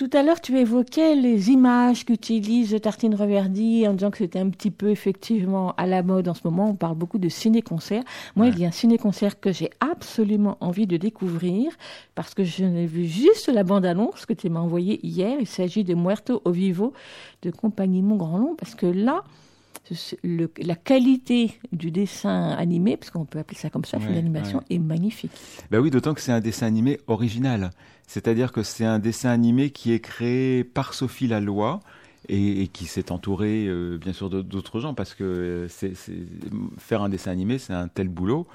[0.00, 4.48] Tout à l'heure, tu évoquais les images qu'utilise Tartine Reverdy en disant que c'était un
[4.48, 6.70] petit peu effectivement à la mode en ce moment.
[6.70, 8.02] On parle beaucoup de ciné-concert.
[8.34, 11.70] Moi, il y a un ciné-concert que j'ai absolument envie de découvrir
[12.14, 15.36] parce que je n'ai vu juste la bande-annonce que tu m'as envoyée hier.
[15.38, 16.94] Il s'agit de Muerto au Vivo
[17.42, 19.22] de Compagnie Mon Grand Long parce que là,
[20.22, 24.60] le- la qualité du dessin animé, parce qu'on peut appeler ça comme ça, Ouais, ouais.
[24.70, 25.32] est magnifique.
[25.70, 27.70] Ben oui, d'autant que c'est un dessin animé original.
[28.06, 31.78] C'est-à-dire que c'est un dessin animé qui est créé par Sophie Laloy
[32.28, 35.92] et, et qui s'est entouré, euh, bien sûr, d'autres gens parce que euh, c'est,
[36.78, 38.46] faire un dessin animé, c'est un tel boulot.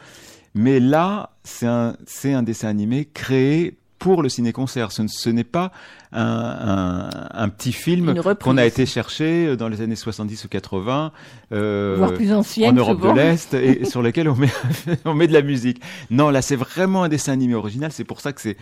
[0.54, 4.92] Mais là, c'est un, dessin animé créé pour le ciné-concert.
[4.92, 5.72] Ce n'est pas
[6.16, 10.48] un, un, un petit film qu'on a été chercher euh, dans les années 70 ou
[10.48, 11.12] 80,
[11.52, 13.14] euh, Voire plus en ancienne, Europe souvent.
[13.14, 14.50] de l'Est, et sur lequel on met,
[15.06, 15.82] on met de la musique.
[16.10, 17.92] Non, là, c'est vraiment un dessin animé original.
[17.92, 18.58] C'est pour ça que c'est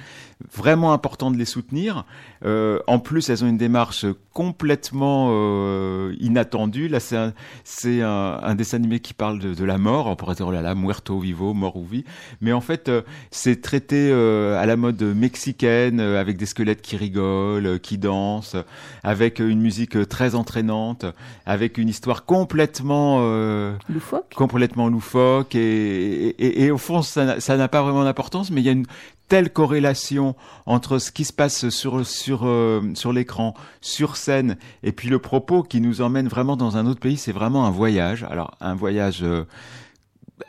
[0.53, 2.05] vraiment important de les soutenir.
[2.45, 6.87] Euh, en plus, elles ont une démarche complètement euh, inattendue.
[6.87, 7.33] Là, c'est un,
[7.63, 10.07] c'est un, un dessin animé qui parle de, de la mort.
[10.07, 12.03] On pourrait dire, oh là là, muerto vivo, mort ou vie.
[12.41, 13.01] Mais en fait, euh,
[13.31, 18.55] c'est traité à la mode mexicaine, avec des squelettes qui rigolent, euh, qui dansent,
[19.03, 21.05] avec une musique euh, très entraînante,
[21.45, 23.17] avec une histoire complètement...
[23.21, 24.33] euh, Loufoque.
[24.35, 28.61] complètement loufoque et, et, et au fond ça n'a- ça n'a pas vraiment d'importance mais
[28.61, 28.85] il y a une
[29.27, 30.35] telle corrélation
[30.65, 35.17] entre ce qui se passe sur sur euh, sur l'écran sur scène et puis le
[35.19, 38.75] propos qui nous emmène vraiment dans un autre pays c'est vraiment un voyage alors un
[38.75, 39.45] voyage euh,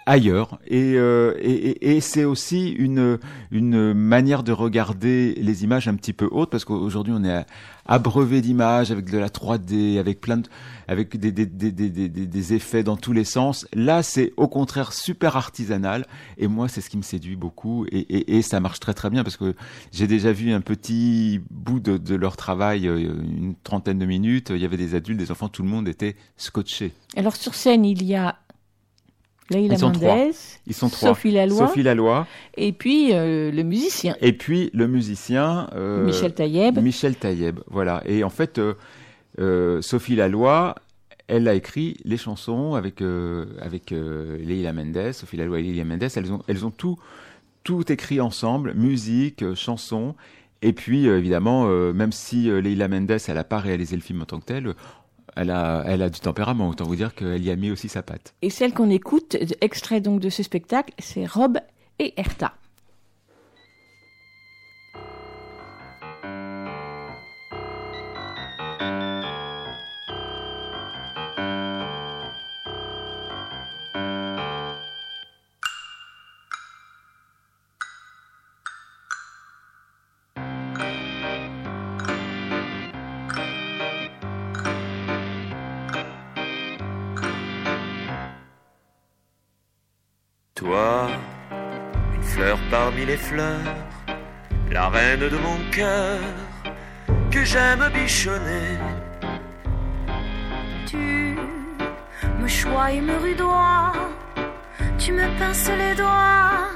[0.07, 0.59] ailleurs.
[0.67, 3.19] Et, euh, et, et- c'est aussi une
[3.51, 7.45] une manière de regarder les images un petit peu hautes parce qu'aujourd'hui on est
[7.87, 10.49] abreuvé d'images avec de la 3D avec plein de
[10.89, 13.67] avec des des, des, des, des, des- des effets dans tous les sens.
[13.75, 16.07] Là c'est au contraire super artisanal.
[16.39, 17.87] Et moi c'est ce qui me séduit beaucoup.
[17.87, 19.55] Et, et, et ça marche très très bien parce que
[19.93, 24.51] j'ai déjà vu un petit bout de, de leur travail euh, une trentaine de minutes.
[24.51, 26.93] Il y avait des adultes des enfants tout le monde était scotché.
[27.17, 28.37] Alors sur scène, il y a
[29.51, 30.17] Leila Ils sont trois.
[30.17, 30.31] Mendez,
[30.67, 32.25] ils sont trois Sophie Laloy, Sophie Laloy
[32.57, 36.79] et puis euh, le musicien Et puis le musicien euh, Michel Taïeb.
[36.79, 38.03] Michel Taïeb, voilà.
[38.07, 38.59] Et en fait,
[39.39, 40.75] euh, Sophie Laloy,
[41.29, 43.03] elle a écrit les chansons avec
[43.61, 46.09] avec Leila Mendes, Sophie Laloy et Leila Mendes.
[46.17, 46.99] Elles ont elles ont tout
[47.65, 50.15] tout écrit ensemble, musique, chansons.
[50.65, 54.23] Et puis évidemment, euh, même si euh, Leila Mendes, elle a pas réalisé le film
[54.23, 54.75] en tant que tel,
[55.37, 56.69] elle a elle a du tempérament.
[56.69, 58.35] Autant vous dire qu'elle y a mis aussi sa patte.
[58.43, 61.59] Et celle qu'on écoute, extrait donc de ce spectacle, c'est Rob
[61.99, 62.55] et Erta.
[93.15, 93.77] Les fleurs,
[94.73, 96.19] la reine de mon cœur,
[97.31, 98.71] que j'aime bichonner.
[100.91, 101.07] Tu
[102.41, 103.93] me choies et me rudoies,
[104.99, 106.67] tu me pinces les doigts,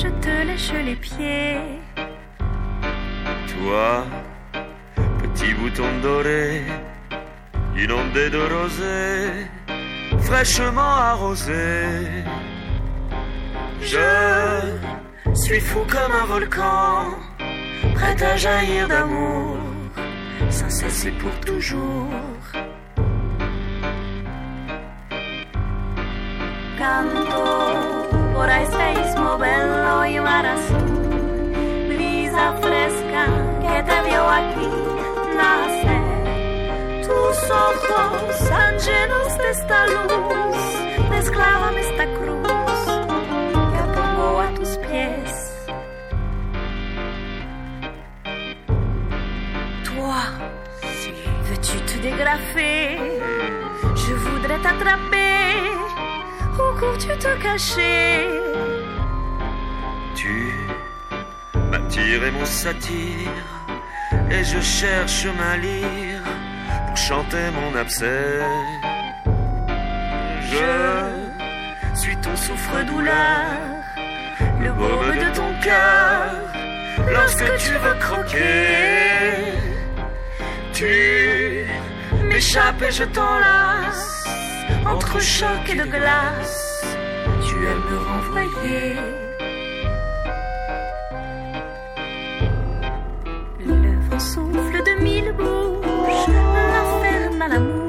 [0.00, 1.60] je te lèche les pieds.
[3.52, 4.06] Toi,
[5.22, 6.62] petit bouton doré,
[7.82, 9.30] une ondée de rosée,
[10.28, 12.24] fraîchement arrosée.
[13.82, 14.89] Je
[15.34, 17.18] suis fou comme un volcan,
[17.94, 19.56] prêt à jaillir d'amour,
[20.50, 22.08] sans cesser pour toujours.
[26.78, 27.44] Canto
[28.34, 31.52] por este istmo bello y mar azul,
[31.88, 33.24] brisa fresca
[33.62, 34.70] que te vio aquí
[35.38, 36.04] nacer.
[37.06, 38.20] Tus ojos
[38.86, 42.39] llenos de esta luz, mezclame esta cruz
[54.80, 55.60] t'attraper.
[56.54, 58.28] Où cours-tu te cacher
[60.14, 60.52] Tu
[61.70, 63.30] m'attires et mon satire,
[64.30, 66.22] et je cherche ma lyre
[66.86, 68.40] pour chanter mon abcès.
[70.52, 73.46] Je suis ton souffre-douleur,
[74.60, 76.32] le baume de ton cœur,
[77.12, 78.90] lorsque tu veux croquer.
[80.72, 81.66] Tu
[82.24, 84.19] m'échappes et je t'enlace,
[84.90, 86.84] entre choc et de glace,
[87.46, 88.96] tu aimes me renvoyer.
[93.66, 96.28] Le vent souffle de mille bouches,
[96.74, 97.79] l'infernal amour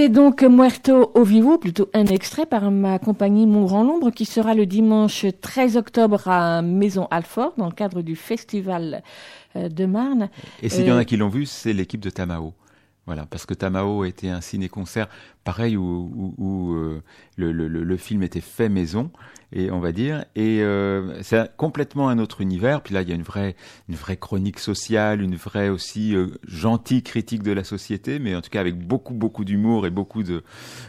[0.00, 4.24] C'était donc Muerto au Vivo, plutôt un extrait par ma compagnie Mon Grand Nombre, qui
[4.24, 9.02] sera le dimanche 13 octobre à Maison Alfort, dans le cadre du Festival
[9.56, 10.30] euh, de Marne.
[10.62, 12.54] Et s'il y en Euh, a qui l'ont vu, c'est l'équipe de Tamao.
[13.04, 15.06] Voilà, parce que Tamao était un ciné-concert
[15.44, 17.02] pareil où, où- où, euh,
[17.36, 19.10] le, le- le- le film était fait maison,
[19.52, 22.82] et on va dire, et euh, c'est complètement un autre univers.
[22.82, 23.56] Puis là, il y a une vraie,
[23.88, 28.40] une vraie chronique sociale, une vraie aussi euh, gentille critique de la société, mais en
[28.42, 30.42] tout cas avec beaucoup, beaucoup d'humour et beaucoup de,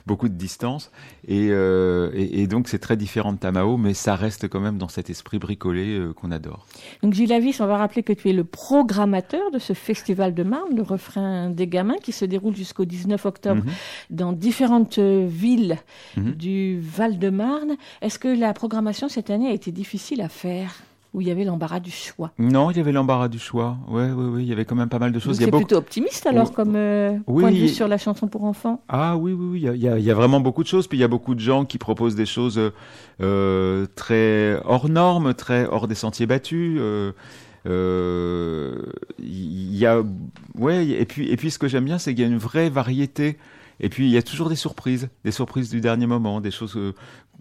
[0.05, 0.91] beaucoup de distance.
[1.27, 4.77] Et, euh, et, et donc c'est très différent de Tamao, mais ça reste quand même
[4.77, 6.65] dans cet esprit bricolé euh, qu'on adore.
[7.03, 10.43] Donc Gilles Avis, on va rappeler que tu es le programmateur de ce Festival de
[10.43, 13.71] Marne, le refrain des gamins, qui se déroule jusqu'au 19 octobre Mhm.
[14.11, 15.77] dans différentes euh, villes
[16.17, 16.31] Mhm.
[16.33, 17.75] du Val-de-Marne.
[18.01, 20.71] Est-ce que la programmation cette année a été difficile à faire
[21.13, 23.77] Où il y avait l'embarras du choix Non, il y avait l'embarras du choix.
[23.89, 25.37] Ouais, ouais, ouais, il y avait quand même pas mal de choses.
[25.37, 27.41] C'est beaucoup- plutôt optimiste alors comme euh, Oui.
[27.43, 29.97] point de vue sur la chanson pour enfants Ah oui, oui, oui, il y a-
[29.99, 30.87] il y, vraiment beaucoup de choses.
[30.87, 32.69] Puis il y a beaucoup de gens qui proposent des choses euh,
[33.21, 36.77] euh, très hors normes, très hors des sentiers battus.
[36.79, 37.11] euh,
[37.67, 38.81] euh,
[39.19, 40.01] y a,
[40.57, 42.69] ouais, et puis, et puis ce que j'aime bien, c'est qu'il y a une vraie
[42.69, 43.37] variété.
[43.81, 46.77] Et puis il y a toujours des surprises, des surprises du dernier moment, des choses
[46.77, 46.93] euh,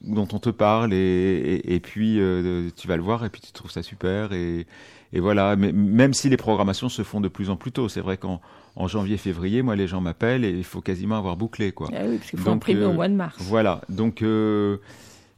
[0.03, 3.41] dont on te parle, et, et, et puis euh, tu vas le voir et puis
[3.43, 4.33] tu trouves ça super.
[4.33, 4.67] Et,
[5.13, 8.01] et voilà, mais même si les programmations se font de plus en plus tôt, c'est
[8.01, 8.41] vrai qu'en
[8.77, 11.89] en janvier, février, moi les gens m'appellent et il faut quasiment avoir bouclé quoi.
[11.93, 13.37] Ah oui, parce qu'il faut Donc, imprimer euh, au mois de mars.
[13.41, 14.83] Voilà, donc euh, do-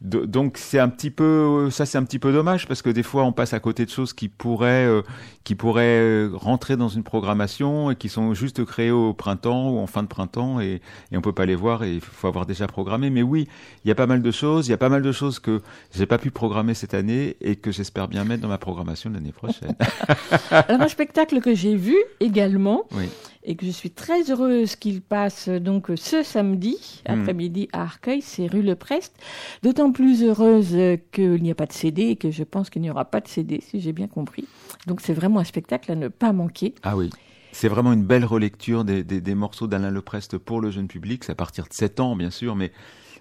[0.03, 3.23] donc c'est un petit peu ça c'est un petit peu dommage parce que des fois
[3.23, 5.03] on passe à côté de choses qui pourraient euh,
[5.45, 9.79] qui pourraient euh, rentrer dans une programmation et qui sont juste créées au printemps ou
[9.79, 10.81] en fin de printemps et
[11.13, 13.49] et on peut pas les voir et il faut avoir déjà programmé mais oui,
[13.85, 15.61] il y a pas mal de choses, il y a pas mal de choses que
[15.95, 19.33] j'ai pas pu programmer cette année et que j'espère bien mettre dans ma programmation l'année
[19.33, 19.77] prochaine.
[20.51, 23.09] Alors un spectacle que j'ai vu également oui.
[23.45, 27.83] Et que je suis très heureuse qu'il passe euh, donc euh, ce samedi après-midi à
[27.83, 29.15] Arcueil, c'est rue Le Prest.
[29.63, 32.83] D'autant plus heureuse euh, qu'il n'y a pas de CD et que je pense qu'il
[32.83, 34.47] n'y aura pas de CD si j'ai bien compris.
[34.87, 36.75] Donc c'est vraiment un spectacle à ne pas manquer.
[36.83, 37.11] Ah oui.
[37.53, 41.25] C'est vraiment une belle relecture des, des, des morceaux d'Alain Leprest pour le jeune public.
[41.25, 42.73] C'est à partir de 7 ans, bien sûr, mais,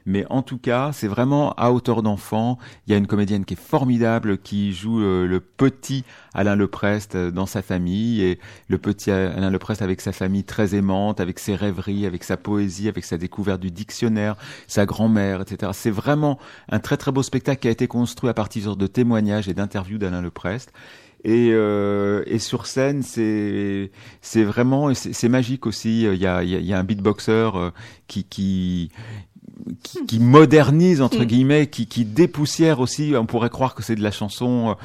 [0.05, 2.57] mais en tout cas, c'est vraiment à hauteur d'enfant.
[2.87, 7.15] Il y a une comédienne qui est formidable, qui joue euh, le petit Alain Leprest
[7.15, 11.39] euh, dans sa famille, et le petit Alain Leprest avec sa famille très aimante, avec
[11.39, 14.35] ses rêveries, avec sa poésie, avec sa découverte du dictionnaire,
[14.67, 15.71] sa grand-mère, etc.
[15.73, 16.39] C'est vraiment
[16.69, 19.97] un très très beau spectacle qui a été construit à partir de témoignages et d'interviews
[19.97, 20.71] d'Alain Leprest.
[21.23, 23.91] Et, euh, et sur scène, c'est
[24.21, 26.03] c'est vraiment c'est magique aussi.
[26.03, 27.71] Il y a, il y a, il y a un beatboxer euh,
[28.07, 28.91] qui qui
[29.83, 31.25] qui, qui modernise entre Mm.
[31.25, 33.13] guillemets, qui, qui dépoussière aussi.
[33.15, 34.75] On pourrait croire que c'est de la chanson,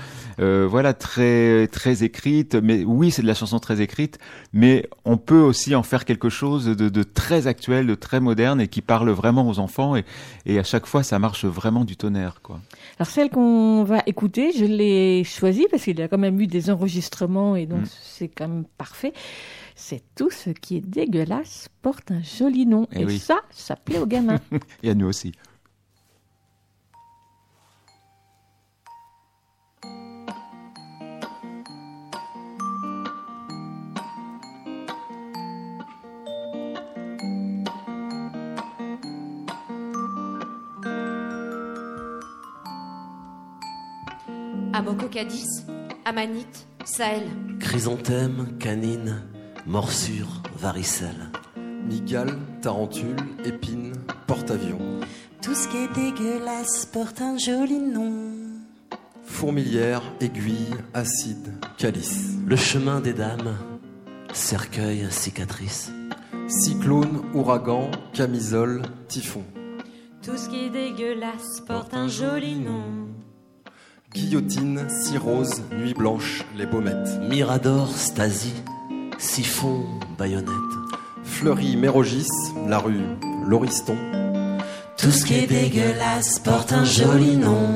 [0.40, 2.54] euh, voilà, très très écrite.
[2.54, 4.18] Mais oui, c'est de la chanson très écrite.
[4.52, 8.61] Mais on peut aussi en faire quelque chose de, de très actuel, de très moderne
[8.61, 9.96] et qui parle vraiment aux enfants.
[9.96, 10.04] Et,
[10.46, 12.61] et à chaque fois, ça marche vraiment du tonnerre, quoi.
[12.98, 16.46] Alors celle qu'on va écouter, je l'ai choisie parce qu'il y a quand même eu
[16.46, 17.88] des enregistrements et donc Mm.
[18.02, 19.12] c'est quand même parfait.
[19.79, 23.18] C'est tout ce qui est dégueulasse porte un joli nom Eh et oui.
[23.18, 24.41] ça, ça plaît aux gamins.
[24.83, 25.33] Et à nous aussi.
[44.72, 45.64] Amococadis,
[46.05, 47.24] Amanite, Sahel.
[47.61, 49.22] Chrysanthème, canine,
[49.66, 51.30] morsure, varicelle.
[51.88, 53.92] Migale, tarentule, épine,
[54.26, 55.00] porte-avions.
[55.42, 58.32] Tout ce qui est dégueulasse porte un joli nom.
[59.24, 62.36] Fourmilière, aiguille, acide, calice.
[62.46, 63.56] Le chemin des dames,
[64.32, 65.90] cercueil, cicatrice.
[66.48, 69.42] Cyclone, ouragan, camisole, typhon.
[70.22, 73.08] Tout ce qui est dégueulasse porte un joli nom.
[74.12, 77.20] Guillotine, cirrhose, nuit blanche, les baumettes.
[77.28, 78.54] Mirador, Stasi,
[79.18, 79.84] siphon,
[80.18, 80.50] baïonnette.
[81.24, 82.28] Fleury, Mérogis,
[82.66, 83.04] la rue,
[83.46, 83.96] Lauriston.
[84.96, 87.68] Tout ce qui est dégueulasse porte un joli nom.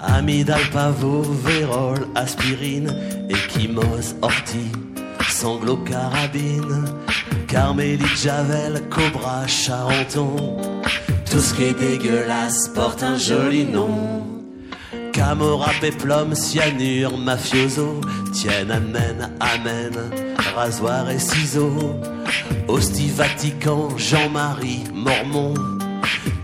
[0.00, 2.92] Amidal, pavot, vérole, aspirine,
[3.28, 4.72] échymose, ortie,
[5.36, 6.84] sanglot, carabine,
[7.46, 10.34] carmélite, javel, cobra, charenton.
[11.30, 14.22] Tout ce qui est dégueulasse porte un joli nom.
[15.12, 18.00] Camorra, péplum, cyanure, mafioso,
[18.32, 19.94] Tiananmen, amen,
[20.54, 21.94] rasoir et ciseaux,
[22.66, 25.52] Hostie, Vatican, Jean-Marie, Mormon,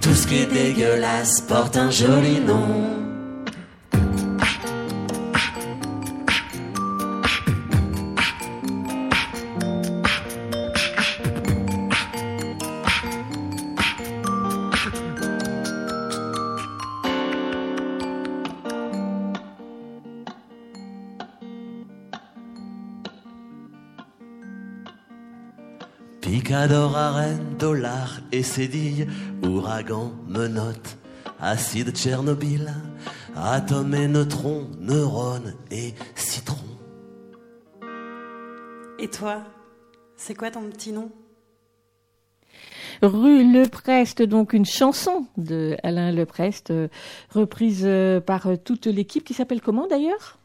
[0.03, 3.02] tout ce qui est dégueulasse porte un joli nom.
[26.53, 29.09] Picador, arène, dollar et cédille,
[29.43, 30.99] ouragan, menotte,
[31.41, 32.75] acide Tchernobyl,
[33.35, 36.59] atome et neutron, neurones et citron.
[38.99, 39.45] Et toi,
[40.19, 41.11] c'est quoi ton petit nom?
[43.01, 46.89] Rue Leprest, donc une chanson de Alain Leprest, euh,
[47.31, 50.39] reprise euh, par euh, toute l'équipe qui s'appelle comment d'ailleurs?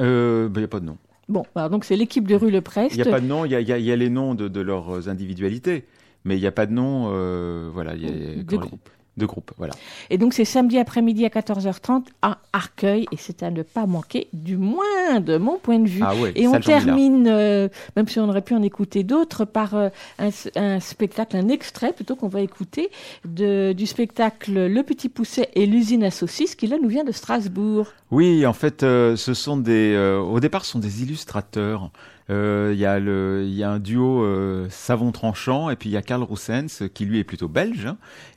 [0.00, 0.98] Il euh, n'y a pas de nom.
[1.28, 2.94] Bon, alors donc c'est l'équipe de Rue Leprest.
[2.94, 4.34] Il n'y a pas de nom, il y a, y a- y a les noms
[4.34, 5.84] de, de leurs individualités,
[6.24, 8.88] mais il n'y a pas de nom, euh, voilà, il y a, De groupe.
[9.16, 9.74] De groupe, voilà.
[10.10, 14.26] Et donc c'est samedi après-midi à 14h30 à Arcueil et c'est à ne pas manquer
[14.32, 16.02] du moins de mon point de vue.
[16.04, 19.76] Ah ouais, et on termine, euh, même si on aurait pu en écouter d'autres, par
[19.76, 19.88] euh,
[20.18, 22.90] un, un spectacle, un extrait plutôt qu'on va écouter
[23.24, 27.12] de, du spectacle Le Petit Pousset et l'usine à saucisses qui là nous vient de
[27.12, 27.86] Strasbourg.
[28.10, 31.92] Oui, en fait, euh, ce sont des, au départ, ce sont des illustrateurs.
[32.30, 35.92] Euh, Il y a le, y a un duo euh, savon tranchant et puis il
[35.92, 37.88] y a Karl Roussens qui lui est plutôt belge.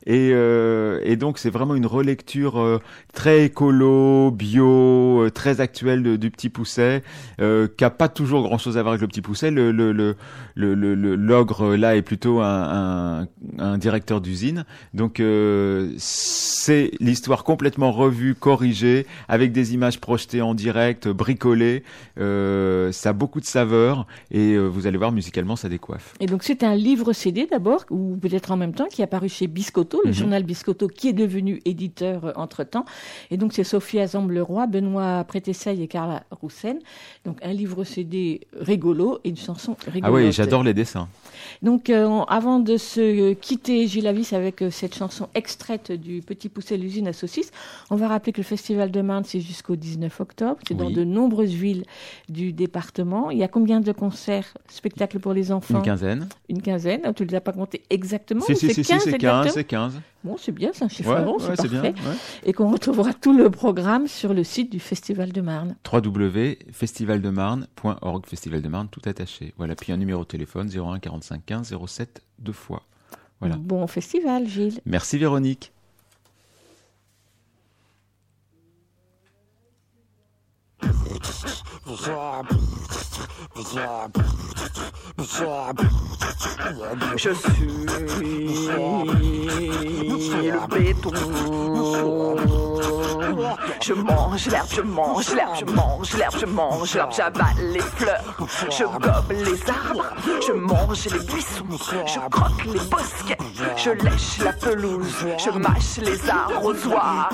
[0.08, 2.80] Et, euh, et donc c'est vraiment une relecture euh,
[3.14, 7.04] très écolo, bio, euh, très actuelle du Petit Pousset,
[7.42, 9.52] euh, qui a pas toujours grand chose à voir avec le Petit Pousset.
[9.52, 10.16] Le, le, le,
[10.56, 12.48] le, le- l'ogre euh, là est plutôt un,
[13.22, 13.28] un,
[13.60, 14.66] un directeur d'usine.
[14.94, 21.84] Donc euh, c'est l'histoire complètement revue, corrigée, avec des images projetées en direct, bricolées.
[22.18, 26.14] Ça a beaucoup de saveur et vous allez voir musicalement ça décoiffe.
[26.20, 29.28] Et donc c'est un livre CD d'abord, ou peut-être en même temps, qui est apparu
[29.30, 30.16] chez Biscotto, le Mhm.
[30.16, 32.86] journal Biscotto, qui est devenu éditeur euh, entre-temps.
[33.32, 36.80] Et donc c'est Sophie Azamble-Leroy, Benoît Prétessaille et Carla Roussen.
[37.26, 40.04] Donc un livre CD rigolo et une chanson rigolote.
[40.06, 41.08] Ah oui, j'adore les dessins.
[41.62, 46.50] Donc euh, avant de se quitter, Gilles Avis, avec euh, cette chanson extraite du Petit
[46.50, 47.52] Pousset l'usine à saucisses,
[47.90, 50.58] on va rappeler que le Festival de Marne, c'est jusqu'au 19 octobre.
[50.68, 51.84] C'est dans de nombreuses villes
[52.30, 53.32] du département.
[53.32, 55.78] Il y a combien de concerts, spectacles pour les enfants?
[55.78, 56.28] Une quinzaine.
[56.50, 59.04] Une quinzaine, Ah, tu ne les as pas comptés exactement Si, si, c'est si, 15
[59.04, 60.02] c'est 15, exactement c'est 15.
[60.24, 62.00] Bon, c'est bien, c'est un chiffre Ouais, rond, ouais, c'est bien, parfait.
[62.08, 62.16] ouais.
[62.44, 65.76] Et qu'on retrouvera tout le programme sur le site du Festival de Marne.
[65.92, 69.54] www.festivaldemarne.org, Festival de Marne, tout attaché.
[69.58, 72.84] Voilà, puis un numéro de téléphone 01 45 15 07 deux fois.
[73.40, 73.56] Voilà.
[73.58, 74.80] Bon festival, Gilles.
[74.86, 75.72] Merci Véronique.
[87.16, 87.68] Je suis
[90.52, 91.12] le béton.
[93.82, 98.36] Je mange l'herbe, je mange l'herbe, je mange l'herbe, je mange l'herbe, j'avale les fleurs,
[98.70, 100.14] je gobe les arbres,
[100.46, 101.66] je mange les buissons,
[102.06, 103.38] je croque les bosquets,
[103.78, 107.30] je lèche la pelouse, je mâche les arrosoirs,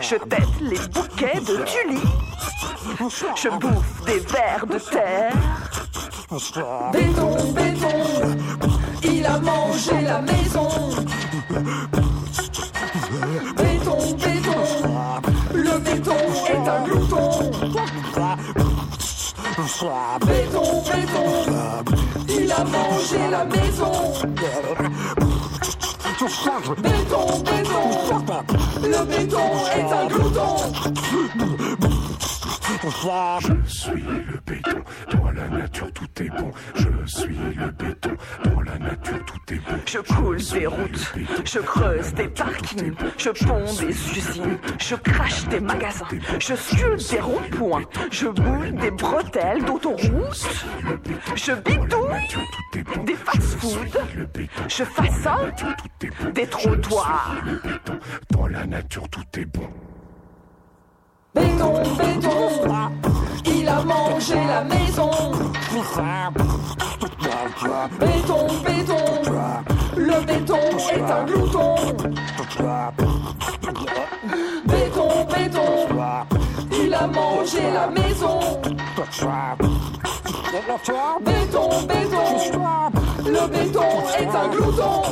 [0.00, 2.08] je tête les bouquets de tulipes,
[3.16, 5.32] je bouffe des vers de terre.
[6.92, 8.02] Béton, béton,
[9.02, 10.68] il a mangé la maison.
[13.56, 14.60] Béton, béton,
[15.54, 17.30] le béton est un glouton.
[20.26, 21.28] Béton, béton,
[22.28, 23.92] il a mangé la maison.
[26.18, 27.26] Béton, béton,
[28.82, 30.56] le béton est un glouton.
[32.68, 36.50] Je suis le béton, dans la nature tout est bon.
[36.74, 38.10] Je suis le béton,
[38.44, 39.78] dans la nature tout est bon.
[39.86, 41.14] Je coule des routes,
[41.44, 46.08] je creuse des parkings, je ponds des usines, je crache des magasins,
[46.40, 50.48] je sculpte des ronds-points, je boule des bretelles d'autoroute,
[51.36, 55.52] je bidouille des fast-foods, je façonne
[56.34, 57.36] des trottoirs.
[58.30, 59.68] Dans la nature tout est bon.
[61.36, 62.38] Béton, béton,
[63.44, 65.10] il a mangé la maison.
[68.00, 69.04] Béton, béton,
[69.96, 70.56] le béton
[70.94, 71.74] est un glouton.
[74.66, 75.70] Béton, béton,
[76.72, 78.40] il a mangé la maison.
[81.20, 81.70] Béton, béton,
[83.26, 85.02] le béton est un glouton.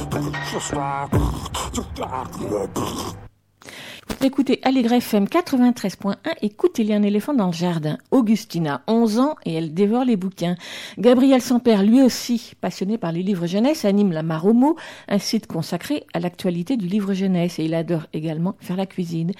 [4.23, 7.99] Écoutez Allegre FM 93.1, écoutez-les un éléphant dans le jardin.
[8.11, 10.57] Augustina, 11 ans, et elle dévore les bouquins.
[10.99, 14.77] Gabriel Samper, lui aussi, passionné par les livres jeunesse, anime la Maromo,
[15.09, 19.33] un site consacré à l'actualité du livre jeunesse, et il adore également faire la cuisine.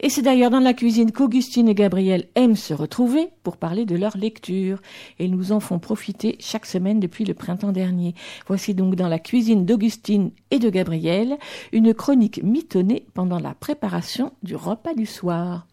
[0.00, 3.96] Et c'est d'ailleurs dans la cuisine qu'Augustine et Gabriel aiment se retrouver pour parler de
[3.96, 4.80] leur lecture,
[5.18, 8.14] et nous en font profiter chaque semaine depuis le printemps dernier.
[8.46, 11.38] Voici donc dans la cuisine d'Augustine et de Gabriel,
[11.72, 14.07] une chronique mitonnée pendant la préparation
[14.42, 15.66] du repas du soir.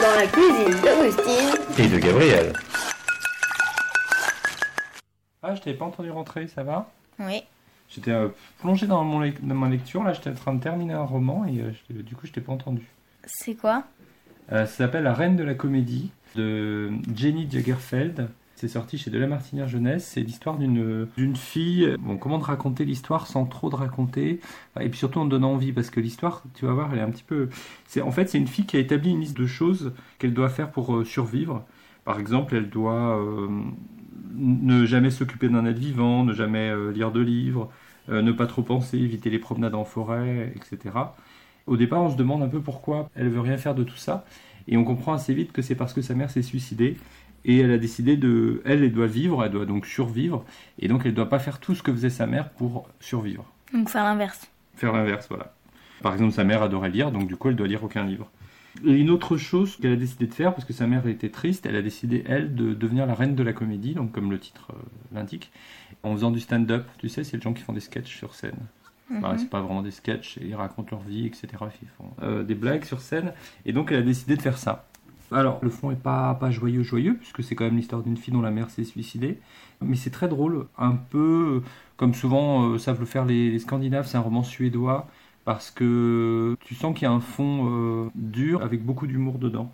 [0.00, 2.52] Dans la cuisine d'Augustine Et de Gabriel.
[5.42, 6.88] Ah, je t'avais pas entendu rentrer, ça va?
[7.18, 7.42] Oui.
[7.88, 8.28] J'étais euh,
[8.60, 11.60] plongé dans, mon dans ma lecture, là j'étais en train de terminer un roman et
[11.60, 12.86] euh, du coup je t'ai pas entendu.
[13.24, 13.82] C'est quoi?
[14.52, 18.28] Euh, ça s'appelle La Reine de la Comédie de Jenny Jagerfeld.
[18.60, 20.04] C'est sorti chez De la Martinière Jeunesse.
[20.04, 21.96] C'est l'histoire d'une fille.
[21.98, 24.38] Bon, comment raconter l'histoire sans trop de raconter?
[24.78, 27.10] Et puis surtout en donnant envie parce que l'histoire, tu vas voir, elle est un
[27.10, 27.48] petit peu.
[27.86, 30.50] C'est en fait c'est une fille qui a établi une liste de choses qu'elle doit
[30.50, 31.64] faire pour euh, survivre.
[32.04, 33.48] Par exemple, elle doit euh,
[34.34, 37.70] ne jamais s'occuper d'un être vivant, ne jamais euh, lire de livres,
[38.08, 40.94] ne pas trop penser, éviter les promenades en forêt, etc.
[41.66, 44.26] Au départ, on se demande un peu pourquoi elle veut rien faire de tout ça,
[44.68, 46.96] et on comprend assez vite que c'est parce que sa mère s'est suicidée,
[47.44, 50.44] et elle a décidé de, elle, elle doit vivre, elle doit donc survivre,
[50.78, 53.44] et donc elle ne doit pas faire tout ce que faisait sa mère pour survivre.
[53.72, 54.50] Donc faire l'inverse.
[54.76, 55.52] Faire l'inverse, voilà.
[56.02, 58.30] Par exemple, sa mère adorait lire, donc du coup, elle doit lire aucun livre.
[58.86, 61.66] Et une autre chose qu'elle a décidé de faire, parce que sa mère était triste,
[61.66, 64.68] elle a décidé, elle, de devenir la reine de la comédie, donc comme le titre
[64.70, 64.76] euh,
[65.12, 65.50] l'indique,
[66.02, 66.86] en faisant du stand-up.
[66.98, 68.56] Tu sais, c'est les gens qui font des sketchs sur scène.
[69.10, 69.38] Bah, Mhm.
[69.38, 71.48] c'est pas vraiment des sketchs, et ils racontent leur vie, etc.
[71.82, 73.32] Ils font euh, des blagues sur scène,
[73.66, 74.86] et donc elle a décidé de faire ça.
[75.32, 78.34] Alors, le fond est pas, pas joyeux, joyeux, puisque c'est quand même l'histoire d'une fille
[78.34, 79.38] dont la mère s'est suicidée,
[79.80, 81.62] mais c'est très drôle, un peu
[81.96, 85.06] comme souvent euh, savent le faire les, Scandinaves, c'est un roman suédois,
[85.44, 89.70] parce que tu sens qu'il y a un fond euh, dur avec beaucoup d'humour dedans,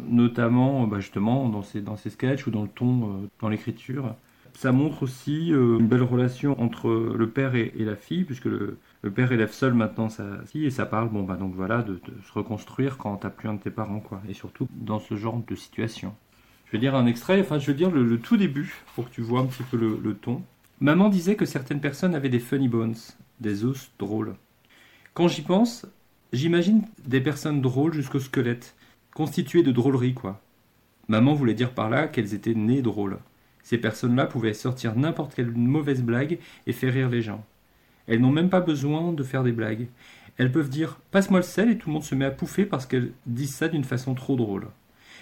[0.00, 4.14] notamment euh, bah, justement dans ces, dans ces sketchs ou dans le ton, dans l'écriture.
[4.58, 8.76] Ça montre aussi euh, une belle relation entre le père et, la fille, puisque le,
[9.14, 12.32] père élève seul maintenant sa fille et ça parle, bon bah donc voilà, de, se
[12.32, 14.20] reconstruire quand t'as plus un de tes parents, quoi.
[14.28, 16.12] Et surtout dans ce genre de situation.
[16.66, 19.14] Je vais dire un extrait, enfin je vais dire le, le tout début pour que
[19.14, 20.42] tu vois un petit peu le, le ton.
[20.80, 22.96] Maman disait que certaines personnes avaient des funny bones,
[23.38, 24.34] des os drôles.
[25.14, 25.86] Quand j'y pense,
[26.32, 28.74] j'imagine des personnes drôles jusqu'au squelette,
[29.14, 30.40] constituées de drôleries, quoi.
[31.06, 33.18] Maman voulait dire par là qu'elles étaient nées drôles.
[33.68, 37.44] Ces personnes-là pouvaient sortir n'importe quelle mauvaise blague et faire rire les gens.
[38.06, 39.88] Elles n'ont même pas besoin de faire des blagues.
[40.38, 42.86] Elles peuvent dire Passe-moi le sel et tout le monde se met à pouffer parce
[42.86, 44.68] qu'elles disent ça d'une façon trop drôle.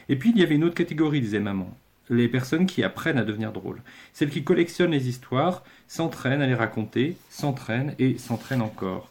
[0.08, 1.76] Et puis il y avait une autre catégorie, disait maman.
[2.08, 3.82] Les personnes qui apprennent à devenir drôles.
[4.12, 9.10] Celles qui collectionnent les histoires, s'entraînent à les raconter, s'entraînent et s'entraînent encore.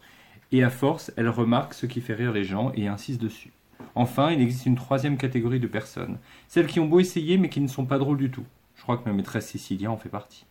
[0.53, 3.51] Et à force, elles remarquent ce qui fait rire les gens et insistent dessus.
[3.95, 6.19] Enfin, il existe une troisième catégorie de personnes.
[6.47, 8.45] Celles qui ont beau essayer mais qui ne sont pas drôles du tout.
[8.85, 10.45] Je crois que ma maîtresse Cécilia en fait partie.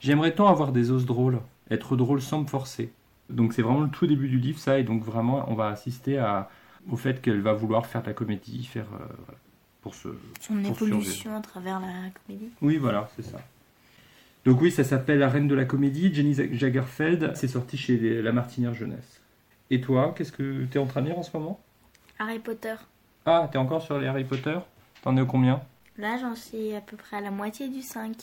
[0.00, 1.38] J'aimerais tant avoir des os drôles,
[1.70, 2.90] être drôle sans me forcer.
[3.28, 6.18] Donc c'est vraiment le tout début du livre, ça, et donc vraiment on va assister
[6.18, 6.50] à,
[6.90, 9.38] au fait qu'elle va vouloir faire de la comédie, faire euh, voilà,
[9.82, 10.08] pour se
[10.40, 10.96] Son pour survivre.
[10.96, 12.48] évolution à travers la comédie.
[12.60, 13.38] Oui, voilà, c'est ça.
[14.44, 18.20] Donc oui, ça s'appelle La Reine de la Comédie, Jenny Jagerfeld, c'est sorti chez les-
[18.20, 19.20] La Martinière Jeunesse.
[19.70, 21.60] Et toi, qu'est-ce que t'es en train de lire en ce moment?
[22.18, 22.74] Harry Potter.
[23.26, 24.58] Ah, t'es encore sur les Harry Potter?
[25.02, 25.60] T'en es au combien?
[26.00, 28.16] Là, j'en suis à peu près à la moitié du 5.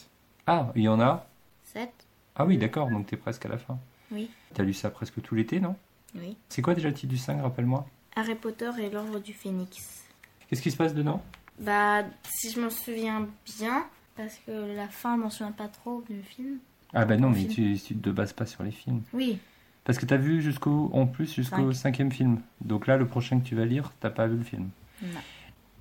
[0.48, 1.28] Ah, il y en a
[1.64, 1.90] 7
[2.36, 3.78] Ah oui, d'accord, donc t'es presque à la fin.
[4.12, 4.30] Oui.
[4.54, 5.76] T'as lu ça presque tout l'été, non?
[6.16, 6.36] Oui.
[6.50, 7.86] C'est quoi déjà le titre du 5, rappelle-moi?
[8.16, 10.06] Harry Potter et l'ordre du Phénix.
[10.48, 11.22] Qu'est-ce qui se passe dedans?
[11.60, 13.28] Bah, si je m'en souviens
[13.60, 16.58] bien, parce que la fin, je m'en souviens pas trop du film.
[16.94, 19.02] Ah bah non, mais tu, tu te bases pas sur les films.
[19.14, 19.38] Oui.
[19.84, 21.82] Parce que t'as vu jusqu'au, en plus jusqu'au Cinq.
[21.82, 22.42] cinquième film.
[22.62, 24.70] Donc là, le prochain que tu vas lire, t'as pas vu le film.
[25.04, 25.20] Non.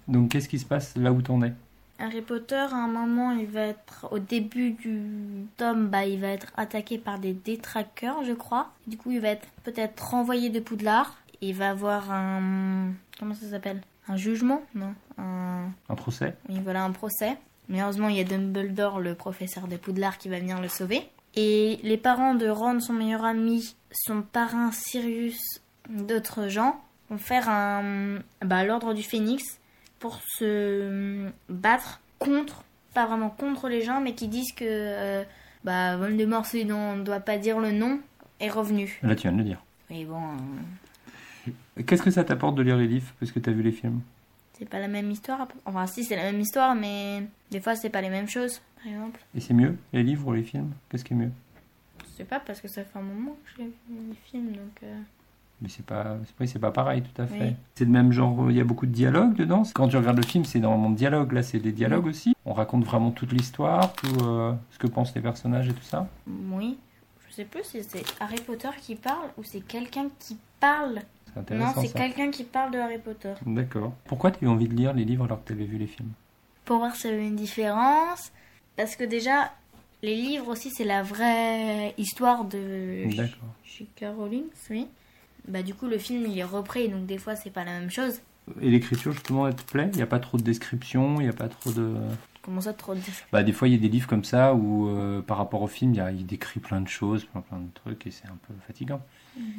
[0.09, 1.53] Donc qu'est-ce qui se passe là où t'en es?
[1.99, 6.29] Harry Potter, à un moment, il va être au début du tome, bah, il va
[6.29, 8.71] être attaqué par des détraqueurs, je crois.
[8.87, 11.17] Du coup, il va être peut-être renvoyé de Poudlard.
[11.41, 13.81] Il va avoir un comment ça s'appelle?
[14.09, 16.37] Un jugement Non, un Un procès?
[16.49, 17.37] Oui, voilà un procès.
[17.69, 21.09] Mais heureusement, il y a Dumbledore, le professeur de Poudlard, qui va venir le sauver.
[21.35, 25.41] Et les parents de Ron, son meilleur ami, son parrain Sirius,
[25.91, 26.81] d'autres gens,
[27.11, 29.59] vont faire un, bah, l'ordre du Phénix
[29.99, 35.25] pour se battre contre, pas vraiment contre les gens, mais qui disent que euh,
[35.65, 38.01] bah, Voldemort, celui dont on ne doit pas dire le nom,
[38.41, 38.99] est revenu.
[39.03, 39.63] Là, tu viens de le dire.
[39.91, 40.21] Mais bon,
[41.47, 41.51] euh,
[41.87, 44.01] Qu'est-ce que ça t'apporte de lire les livres parce que t'as vu les films?
[44.59, 45.47] C'est pas la même histoire.
[45.67, 48.87] Enfin, si, c'est la même histoire, mais des fois, c'est pas les mêmes choses, par
[48.93, 49.21] exemple.
[49.35, 50.73] Et c'est mieux, les livres ou les films?
[50.89, 51.31] Qu'est-ce qui est mieux?
[52.17, 53.73] Sais pas parce que ça fait un moment que j'ai vu
[54.09, 54.83] les films donc.
[54.83, 54.99] euh,
[55.63, 57.41] Mais c'est pas, c'est pas pareil, tout à fait.
[57.41, 57.57] Oui.
[57.75, 59.63] C'est le même genre, il y a beaucoup de dialogues dedans.
[59.75, 61.33] Quand tu regardes le film, c'est énormément de dialogues.
[61.33, 62.35] Là, c'est des dialogues aussi.
[62.45, 66.09] On raconte vraiment toute l'histoire, tout euh, ce que pensent les personnages et tout ça.
[66.27, 66.77] Oui.
[67.29, 71.01] Je sais plus si c'est Harry Potter qui parle ou c'est quelqu'un qui parle.
[71.51, 73.35] Non, c'est quelqu'un qui parle de Harry Potter.
[73.45, 73.93] D'accord.
[74.07, 75.87] Pourquoi tu as eu envie de lire les livres alors que tu avais vu les
[75.87, 76.13] films?
[76.65, 78.33] Pour voir s'il y avait une différence.
[78.77, 79.53] Parce que déjà,
[80.03, 83.49] les livres aussi, c'est la vraie histoire de D'accord.
[83.65, 84.07] J.K.
[84.17, 84.87] Rowling, oui.
[85.49, 87.91] Bah du coup, le film, il est repris, donc des fois, c'est pas la même
[87.91, 88.21] chose.
[88.61, 89.89] Et l'écriture, justement, elle te plaît?
[89.93, 91.95] Il n'y a pas trop de descriptions, il n'y a pas trop de...
[92.43, 93.01] Comment ça, trop de...
[93.33, 95.67] Bah, des fois, il y a des livres comme ça où, euh, par rapport au
[95.67, 98.27] film, il, y a, il décrit plein de choses, plein, plein de trucs, et c'est
[98.29, 99.01] un peu fatigant.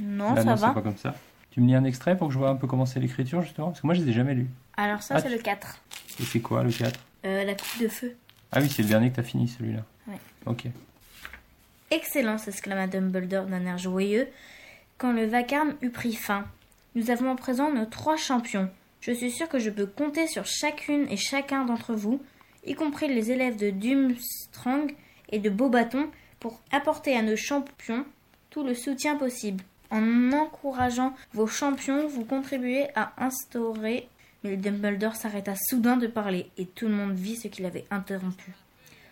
[0.02, 0.74] Non, Là, ça non, c'est va.
[0.74, 1.16] pas comme ça.
[1.52, 3.68] Tu me lis un extrait pour que je vois un peu comment c'est l'écriture, justement?
[3.68, 4.48] Parce que moi, je les ai jamais lus.
[4.78, 5.82] Alors ça, Ah, c'est tu- le 4.
[6.20, 8.16] Et c'est quoi, le 4 Euh, la coupe de feu.
[8.54, 9.84] Ah oui, c'est le dernier que tu as fini, celui-là.
[10.08, 10.20] Ouais.
[10.46, 10.68] Ok.
[11.92, 14.28] Excellence, exclama Dumbledore d'un air joyeux,
[14.98, 16.46] quand le vacarme eut pris fin.
[16.96, 18.70] Nous avons en présent nos trois champions.
[19.02, 22.22] Je suis sûr que je peux compter sur chacune et chacun d'entre vous,
[22.66, 24.88] y compris les élèves de Durmstrang
[25.30, 28.06] et de Beaubaton, pour apporter à nos champions
[28.50, 29.64] tout le soutien possible.
[29.90, 34.08] En encourageant vos champions, vous contribuez à instaurer.
[34.44, 38.54] Mais Dumbledore s'arrêta soudain de parler, et tout le monde vit ce qu'il avait interrompu.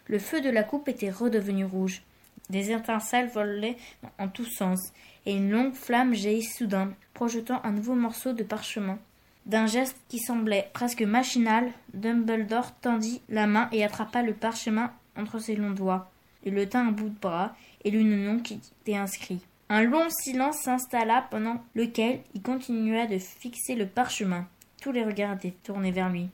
[0.07, 2.03] Le feu de la coupe était redevenu rouge.
[2.49, 3.77] Des étincelles volaient
[4.19, 4.79] en tous sens,
[5.26, 8.99] et une longue flamme jaillit soudain, projetant un nouveau morceau de parchemin.
[9.45, 15.39] D'un geste qui semblait presque machinal, Dumbledore tendit la main et attrapa le parchemin entre
[15.39, 16.11] ses longs doigts.
[16.43, 19.41] Il le tint à bout de bras et lut le nom qui était inscrit.
[19.69, 24.47] Un long silence s'installa pendant lequel il continua de fixer le parchemin.
[24.82, 26.29] Tous les regards étaient tournés vers lui.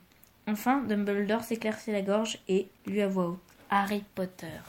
[0.46, 3.40] Enfin, Dumbledore s'éclaircit la gorge et lut à voix haute
[3.70, 4.60] Harry Potter.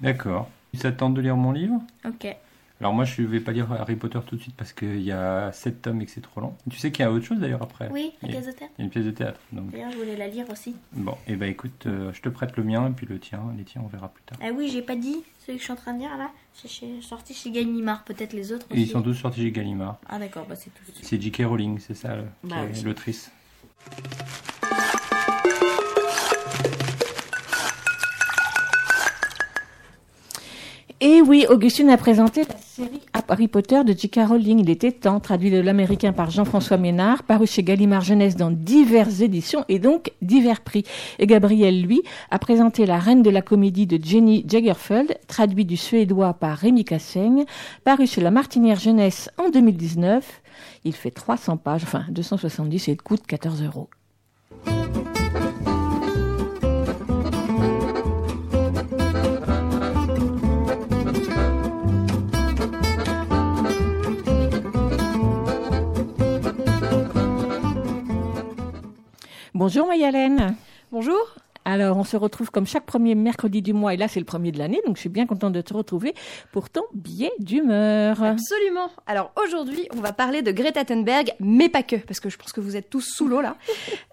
[0.00, 0.48] D'accord.
[0.78, 1.82] Te tente de lire mon livre?
[2.06, 2.34] Ok.
[2.80, 5.52] Alors moi, je vais pas lire Harry Potter tout de suite parce qu'il y a
[5.52, 6.54] 7 tomes et que c'est trop long.
[6.70, 8.72] Tu sais qu'il y a autre chose d'ailleurs après Oui, la pièce de théâtre.
[8.78, 9.38] Il y a une pièce de théâtre.
[9.52, 9.70] Donc.
[9.70, 10.74] D'ailleurs, je voulais la lire aussi.
[10.92, 13.64] Bon, et bah écoute, euh, je te prête le mien et puis le tien, les
[13.64, 14.38] tiens, on verra plus tard.
[14.42, 16.30] Ah oui, j'ai pas dit celui que je suis en train de lire là.
[16.54, 16.68] C'est
[17.02, 18.82] sorti chez Gallimard, peut-être les autres Et aussi.
[18.84, 19.98] ils sont tous sortis chez Gallimard.
[20.08, 20.82] Ah d'accord, bah c'est tout.
[21.02, 21.42] C'est J.K.
[21.44, 22.82] Rowling, c'est ça, Bah oui.
[22.82, 23.30] l'autrice.
[31.02, 33.00] Et oui, Augustine a présenté la série
[33.30, 34.20] Harry Potter de J.K.
[34.28, 34.60] Rowling.
[34.60, 39.20] Il était temps, traduit de l'américain par Jean-François Ménard, paru chez Gallimard Jeunesse dans diverses
[39.20, 40.84] éditions et donc divers prix.
[41.18, 45.78] Et Gabriel, lui, a présenté La Reine de la Comédie de Jenny Jagerfeld, traduit du
[45.78, 47.44] suédois par Rémi Cassaigne,
[47.84, 50.42] paru chez La Martinière Jeunesse en 2019.
[50.84, 53.88] Il fait 300 pages, enfin 270 et coûte 14 euros.
[69.60, 70.56] Bonjour Mayalène.
[70.90, 71.20] Bonjour.
[71.64, 74.50] Alors, on se retrouve comme chaque premier mercredi du mois, et là c'est le premier
[74.50, 76.14] de l'année, donc je suis bien contente de te retrouver
[76.52, 78.22] pour ton billet d'humeur.
[78.22, 78.90] Absolument.
[79.06, 82.52] Alors aujourd'hui, on va parler de Greta Thunberg, mais pas que, parce que je pense
[82.52, 83.56] que vous êtes tous sous l'eau là.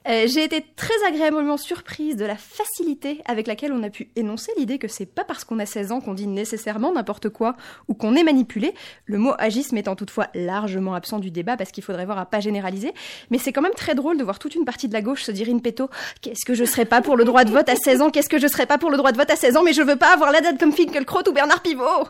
[0.09, 4.53] Euh, J'ai été très agréablement surprise de la facilité avec laquelle on a pu énoncer
[4.57, 7.57] l'idée que c'est pas parce qu'on a 16 ans qu'on dit nécessairement n'importe quoi
[7.89, 8.73] ou qu'on est manipulé.
[9.03, 12.39] Le mot agisme étant toutefois largement absent du débat parce qu'il faudrait voir à pas
[12.39, 12.93] généraliser.
[13.31, 15.31] Mais c'est quand même très drôle de voir toute une partie de la gauche se
[15.33, 15.89] dire in petto
[16.21, 18.39] qu'est-ce que je serais pas pour le droit de vote à 16 ans, qu'est-ce que
[18.39, 20.13] je serais pas pour le droit de vote à 16 ans, mais je veux pas
[20.13, 22.07] avoir la date comme Finkelkraut ou Bernard Pivot.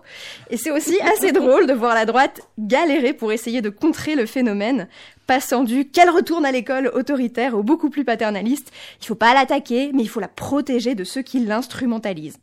[0.49, 4.25] Et c'est aussi assez drôle de voir la droite galérer pour essayer de contrer le
[4.25, 4.87] phénomène,
[5.25, 8.71] passant du qu'elle retourne à l'école autoritaire au beaucoup plus paternaliste.
[9.01, 12.39] Il faut pas l'attaquer, mais il faut la protéger de ceux qui l'instrumentalisent.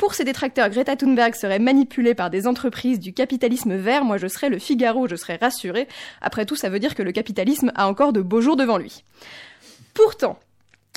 [0.00, 4.02] Pour ces détracteurs, Greta Thunberg serait manipulée par des entreprises du capitalisme vert.
[4.02, 5.88] Moi, je serais le Figaro, je serais rassurée.
[6.22, 9.04] Après tout, ça veut dire que le capitalisme a encore de beaux jours devant lui.
[9.92, 10.38] Pourtant,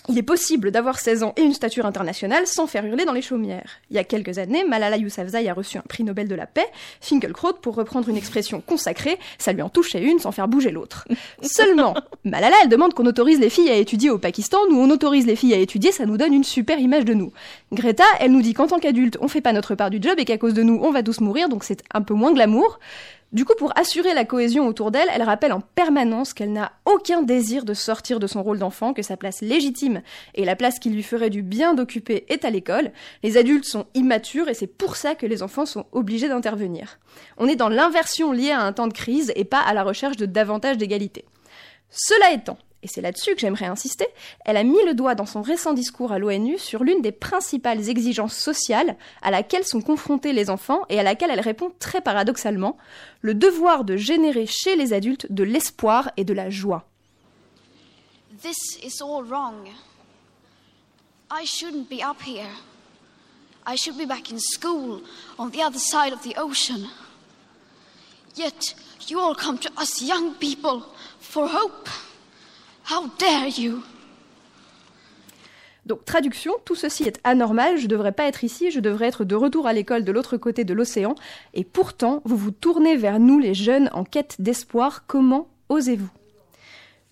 [0.10, 3.22] il est possible d'avoir 16 ans et une stature internationale sans faire hurler dans les
[3.22, 3.80] chaumières.
[3.90, 6.68] Il y a quelques années, Malala Yousafzai a reçu un prix Nobel de la paix,
[7.00, 11.08] Finkelkraut, pour reprendre une expression consacrée, ça lui en touchait une sans faire bouger l'autre.
[11.42, 11.94] Seulement,
[12.26, 15.36] Malala, elle demande qu'on autorise les filles à étudier au Pakistan, nous on autorise les
[15.36, 17.32] filles à étudier, ça nous donne une super image de nous.
[17.72, 20.26] Greta, elle nous dit qu'en tant qu'adulte, on fait pas notre part du job et
[20.26, 22.80] qu'à cause de nous, on va tous mourir, donc c'est un peu moins glamour.
[23.34, 27.24] Du coup, pour assurer la cohésion autour d'elle, elle rappelle en permanence qu'elle n'a aucun
[27.24, 30.04] désir de sortir de son rôle d'enfant, que sa place légitime
[30.36, 32.92] et la place qui lui ferait du bien d'occuper est à l'école.
[33.24, 37.00] Les adultes sont immatures et c'est pour ça que les enfants sont obligés d'intervenir.
[37.38, 40.18] On est dans l'inversion liée à un temps de crise et pas à la recherche
[40.18, 41.26] de davantage d'égalité.
[41.90, 44.06] Cela étant, et c'est là-dessus que j'aimerais insister,
[44.46, 47.90] elle a mis le doigt dans son récent discours à l'ONU sur l'une des principales
[47.90, 52.78] exigences sociales à laquelle sont confrontés les enfants et à laquelle elle répond très paradoxalement,
[53.22, 56.86] le devoir de générer chez les adultes de l'espoir et de la joie.
[58.42, 59.70] This is all wrong.
[61.32, 62.52] I shouldn't be up here.
[63.66, 65.02] I should be back in school
[65.38, 66.90] on the other side of the ocean.
[68.36, 68.76] Yet
[69.08, 70.84] you all come to us young people
[71.20, 71.88] for hope.
[72.90, 73.82] How dare you?
[75.86, 79.36] Donc traduction, tout ceci est anormal, je devrais pas être ici, je devrais être de
[79.36, 81.16] retour à l'école de l'autre côté de l'océan,
[81.54, 86.10] et pourtant vous vous tournez vers nous les jeunes en quête d'espoir, comment osez-vous?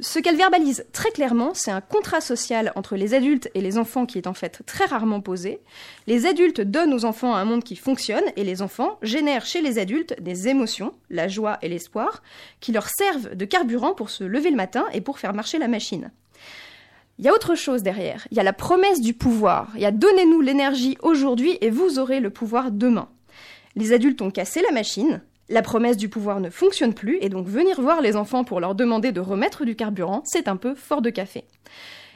[0.02, 4.08] Ce qu'elle verbalise très clairement, c'est un contrat social entre les adultes et les enfants
[4.08, 5.60] qui est en fait très rarement posé.
[6.08, 9.78] Les adultes donnent aux enfants un monde qui fonctionne et les enfants génèrent chez les
[9.78, 12.24] adultes des émotions, la joie et l'espoir,
[12.62, 15.68] qui leur servent de carburant pour se lever le matin et pour faire marcher la
[15.68, 16.12] machine.
[17.20, 18.28] Il y a autre chose derrière.
[18.32, 19.70] Il y a la promesse du pouvoir.
[19.76, 23.08] Il y a donnez-nous l'énergie aujourd'hui et vous aurez le pouvoir demain.
[23.76, 25.22] Les adultes ont cassé la machine,
[25.52, 28.74] la promesse du pouvoir ne fonctionne plus, et donc venir voir les enfants pour leur
[28.74, 31.44] demander de remettre du carburant, c'est un peu fort de café.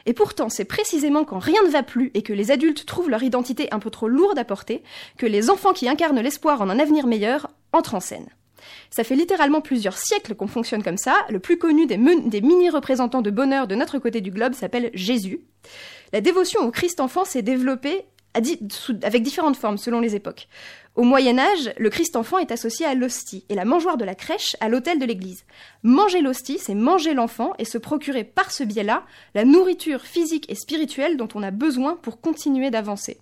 [0.06, 3.24] Et pourtant, c'est précisément quand rien ne va plus et que les adultes trouvent leur
[3.24, 4.84] identité un peu trop lourde à porter,
[5.18, 8.28] que les enfants qui incarnent l'espoir en un avenir meilleur entrent en scène.
[8.90, 11.26] Ça fait littéralement plusieurs siècles qu'on fonctionne comme ça.
[11.30, 15.42] Le plus connu des, mini-représentants de bonheur de notre côté du globe s'appelle Jésus.
[16.14, 20.48] La dévotion au Christ enfant s'est développée avec différentes formes selon les époques.
[20.96, 24.16] Au Moyen Âge, le Christ enfant est associé à l'hostie et la mangeoire de la
[24.16, 25.44] crèche à l'autel de l'église.
[25.84, 29.04] Manger l'hostie, c'est manger l'enfant et se procurer par ce biais-là
[29.34, 33.18] la nourriture physique et spirituelle dont on a besoin pour continuer d'avancer.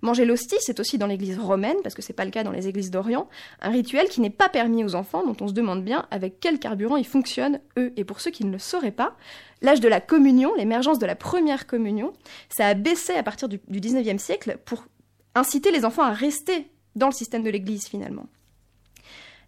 [0.00, 2.66] Manger l'hostie, c'est aussi dans l'église romaine, parce que c'est pas le cas dans les
[2.66, 3.28] églises d'Orient,
[3.60, 6.58] un rituel qui n'est pas permis aux enfants, dont on se demande bien avec quel
[6.58, 7.92] carburant ils fonctionnent, eux.
[7.98, 9.16] Et pour ceux qui ne le sauraient pas,
[9.60, 12.14] l'âge de la communion, l'émergence de la première communion,
[12.48, 14.86] ça a baissé à partir du, du 19e siècle pour
[15.34, 18.26] inciter les enfants à rester dans le système de l'Église finalement.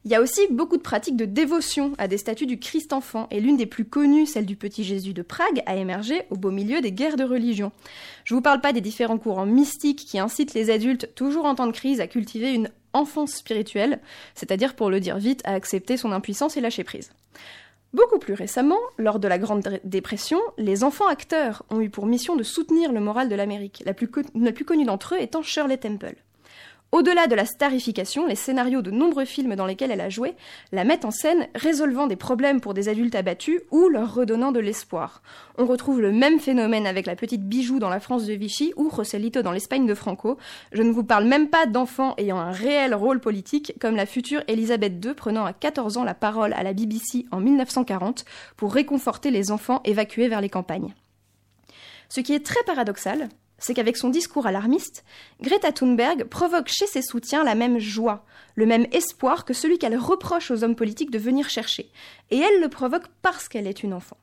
[0.07, 3.27] Il y a aussi beaucoup de pratiques de dévotion à des statues du Christ enfant,
[3.31, 6.51] et l'une des plus connues, celle du petit Jésus de Prague, a émergé au beau
[6.51, 7.73] milieu des guerres de religion.
[8.25, 11.55] Je ne vous parle pas des différents courants mystiques qui incitent les adultes, toujours en
[11.55, 13.99] temps de crise, à cultiver une enfance spirituelle,
[14.35, 17.11] c'est-à-dire, pour le dire vite, à accepter son impuissance et lâcher prise.
[17.95, 22.37] Beaucoup plus récemment, lors de la Grande Dépression, les enfants acteurs ont eu pour mission
[22.37, 25.79] de soutenir le moral de l'Amérique, la plus, la plus connue d'entre eux étant Shirley
[25.79, 26.17] Temple.
[26.95, 30.37] Au-delà de la starification, les scénarios de nombreux films dans lesquels elle a joué
[30.71, 34.61] la mettent en scène résolvant des problèmes pour des adultes abattus ou leur redonnant de
[34.61, 35.21] l'espoir.
[35.59, 38.89] On retrouve le même phénomène avec la petite bijou dans la France de Vichy ou
[38.89, 40.39] Roselito dans l'Espagne de Franco.
[40.71, 44.45] Je ne vous parle même pas d'enfants ayant un réel rôle politique comme la future
[44.47, 48.25] Elisabeth II prenant à 14 ans la parole à la BBC en 1940
[48.57, 50.95] pour réconforter les enfants évacués vers les campagnes.
[52.09, 55.05] Ce qui est très paradoxal, c'est qu'avec son discours alarmiste,
[55.41, 58.25] Greta Thunberg provoque chez ses soutiens la même joie,
[58.55, 61.91] le même espoir que celui qu'elle reproche aux hommes politiques de venir chercher.
[62.31, 64.17] Et elle le provoque parce qu'elle est une enfant.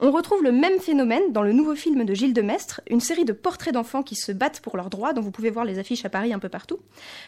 [0.00, 3.32] On retrouve le même phénomène dans le nouveau film de Gilles Demestre, une série de
[3.32, 6.08] portraits d'enfants qui se battent pour leurs droits, dont vous pouvez voir les affiches à
[6.08, 6.80] Paris un peu partout.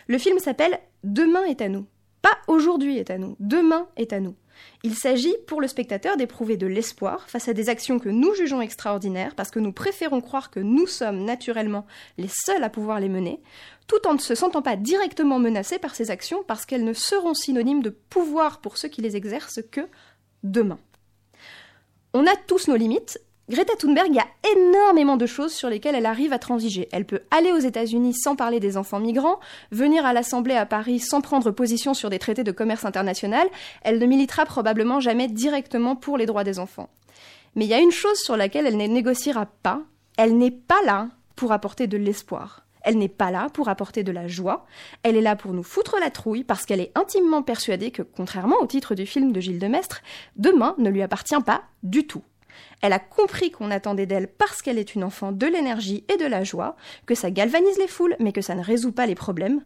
[0.08, 1.86] Le film s'appelle Demain est à nous.
[2.20, 4.34] Pas aujourd'hui est à nous, demain est à nous.
[4.82, 8.60] Il s'agit pour le spectateur d'éprouver de l'espoir face à des actions que nous jugeons
[8.60, 11.86] extraordinaires parce que nous préférons croire que nous sommes naturellement
[12.18, 13.40] les seuls à pouvoir les mener,
[13.86, 17.34] tout en ne se sentant pas directement menacés par ces actions parce qu'elles ne seront
[17.34, 19.88] synonymes de pouvoir pour ceux qui les exercent que
[20.42, 20.78] demain.
[22.12, 25.94] On a tous nos limites, Greta Thunberg, il y a énormément de choses sur lesquelles
[25.94, 26.88] elle arrive à transiger.
[26.92, 29.38] Elle peut aller aux États-Unis sans parler des enfants migrants,
[29.70, 33.46] venir à l'Assemblée à Paris sans prendre position sur des traités de commerce international.
[33.82, 36.88] Elle ne militera probablement jamais directement pour les droits des enfants.
[37.54, 39.82] Mais il y a une chose sur laquelle elle ne négociera pas.
[40.16, 42.64] Elle n'est pas là pour apporter de l'espoir.
[42.80, 44.64] Elle n'est pas là pour apporter de la joie.
[45.02, 48.56] Elle est là pour nous foutre la trouille parce qu'elle est intimement persuadée que, contrairement
[48.60, 50.00] au titre du film de Gilles Demestre,
[50.36, 52.22] demain ne lui appartient pas du tout.
[52.80, 56.26] Elle a compris qu'on attendait d'elle parce qu'elle est une enfant de l'énergie et de
[56.26, 56.76] la joie,
[57.06, 59.62] que ça galvanise les foules, mais que ça ne résout pas les problèmes.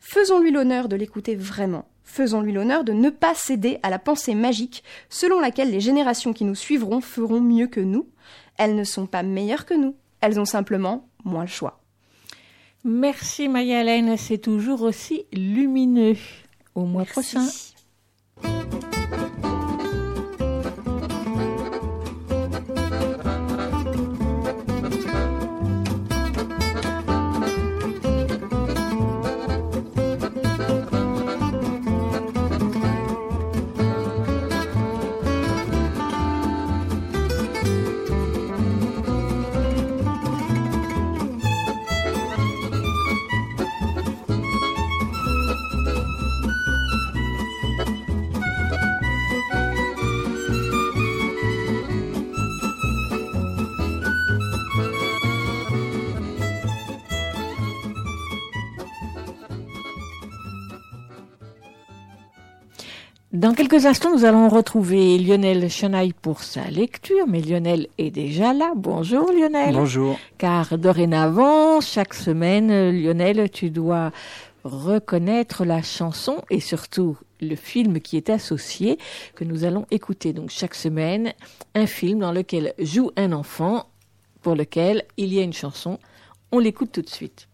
[0.00, 1.86] Faisons-lui l'honneur de l'écouter vraiment.
[2.04, 6.44] Faisons-lui l'honneur de ne pas céder à la pensée magique selon laquelle les générations qui
[6.44, 8.08] nous suivront feront mieux que nous.
[8.56, 9.94] Elles ne sont pas meilleures que nous.
[10.20, 11.80] Elles ont simplement moins le choix.
[12.82, 16.16] Merci Maya-Hélène, c'est toujours aussi lumineux.
[16.74, 17.46] Au mois prochain.
[63.40, 68.52] Dans quelques instants, nous allons retrouver Lionel Chenaille pour sa lecture, mais Lionel est déjà
[68.52, 68.74] là.
[68.76, 69.72] Bonjour Lionel.
[69.72, 70.18] Bonjour.
[70.36, 74.10] Car dorénavant, chaque semaine, Lionel, tu dois
[74.62, 78.98] reconnaître la chanson et surtout le film qui est associé
[79.34, 80.34] que nous allons écouter.
[80.34, 81.32] Donc chaque semaine,
[81.74, 83.86] un film dans lequel joue un enfant
[84.42, 85.98] pour lequel il y a une chanson.
[86.52, 87.48] On l'écoute tout de suite.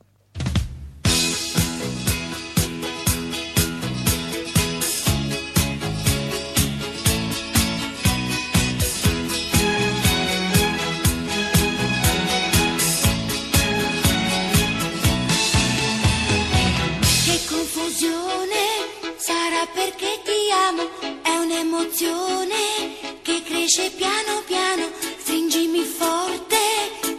[21.97, 26.57] Un'emozione che cresce piano piano, stringimi forte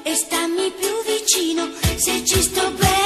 [0.03, 2.96] e stammi più vicino, se ci sto bene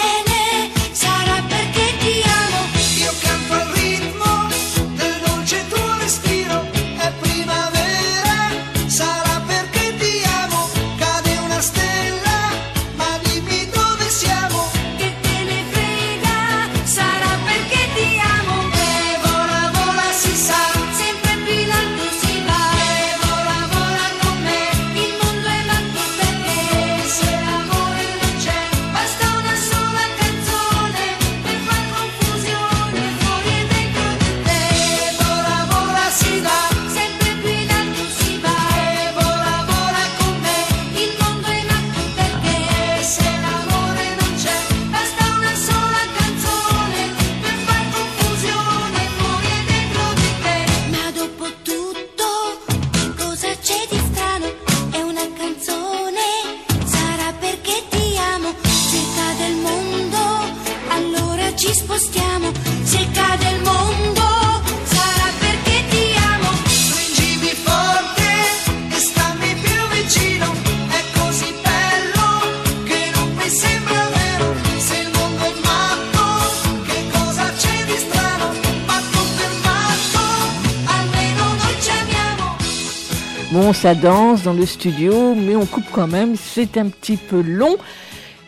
[83.95, 86.35] Danse dans le studio, mais on coupe quand même.
[86.35, 87.77] C'est un petit peu long.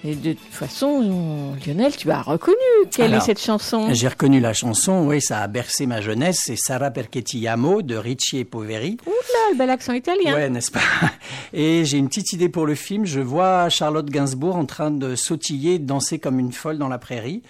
[0.05, 2.57] Et de toute façon, Lionel, tu as reconnu
[2.91, 6.41] quelle Alors, est cette chanson J'ai reconnu la chanson, oui, ça a bercé ma jeunesse.
[6.43, 8.97] C'est Sarah Perchetti Amo de Ricci et Poveri.
[9.05, 10.33] Oula, le bel accent italien.
[10.33, 10.81] Ouais, n'est-ce pas?
[11.53, 13.05] Et j'ai une petite idée pour le film.
[13.05, 16.97] Je vois Charlotte Gainsbourg en train de sautiller, de danser comme une folle dans la
[16.97, 17.41] prairie.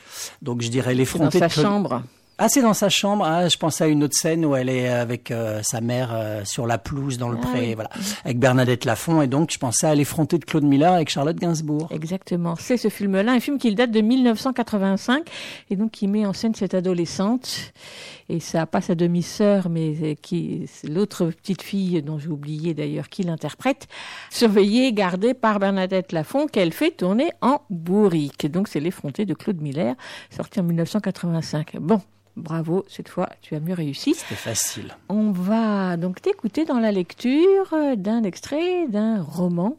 [0.44, 2.03] Donc je dirais C'est dans l'effronté sa de chambre.
[2.39, 3.26] Ah, c'est dans sa chambre.
[3.26, 6.43] Ah, je pensais à une autre scène où elle est avec euh, sa mère euh,
[6.45, 7.73] sur la pelouse dans le Ah pré, oui.
[7.76, 7.91] voilà,
[8.26, 9.22] avec Bernadette Lafont.
[9.22, 11.88] Et donc, je pensais à l'effronté de Claude Miller avec Charlotte Gainsbourg.
[11.91, 15.23] Exactement, c'est ce film-là, un film qui date de 1985
[15.69, 17.72] et donc qui met en scène cette adolescente
[18.30, 23.10] et ça passe sa demi-sœur, mais euh, qui l'autre petite fille dont j'ai oublié d'ailleurs
[23.10, 23.88] qui l'interprète,
[24.30, 28.49] surveillée, gardée par Bernadette Lafont qu'elle fait tourner en bourrique.
[28.51, 29.95] Donc c'est l'effronté de Claude Miller,
[30.35, 31.77] sorti en 1985.
[31.80, 32.01] Bon.
[32.35, 34.14] Bravo, cette fois tu as mieux réussi.
[34.15, 34.95] C'était facile.
[35.10, 39.77] On va donc t'écouter dans la lecture d'un extrait d'un roman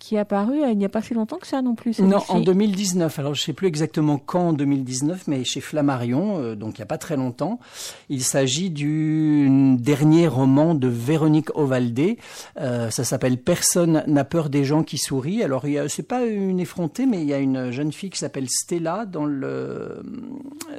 [0.00, 2.00] qui est apparu euh, il n'y a pas si longtemps que ça non plus.
[2.00, 3.18] Non, en 2019.
[3.18, 6.84] Alors, je sais plus exactement quand en 2019, mais chez Flammarion, euh, donc il n'y
[6.84, 7.60] a pas très longtemps.
[8.08, 12.16] Il s'agit du dernier roman de Véronique Ovalde.
[12.58, 15.42] Euh, ça s'appelle Personne n'a peur des gens qui sourient.
[15.44, 19.04] Alors, c'est pas une effrontée, mais il y a une jeune fille qui s'appelle Stella
[19.04, 20.02] dans le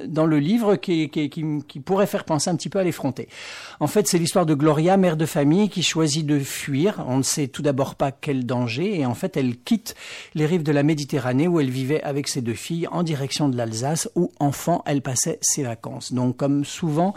[0.08, 3.28] dans le livre qui, qui, qui, qui pourrait faire penser un petit peu à l'effronté.
[3.80, 7.06] En fait, c'est l'histoire de Gloria, mère de famille, qui choisit de fuir.
[7.08, 9.96] On ne sait tout d'abord pas quel danger, et en fait, elle quitte
[10.36, 13.58] les rives de la Méditerranée où elle vivait avec ses deux filles en direction de
[13.58, 16.14] l'Alsace, où enfant elle passait ses vacances.
[16.14, 17.14] Donc, comme souvent.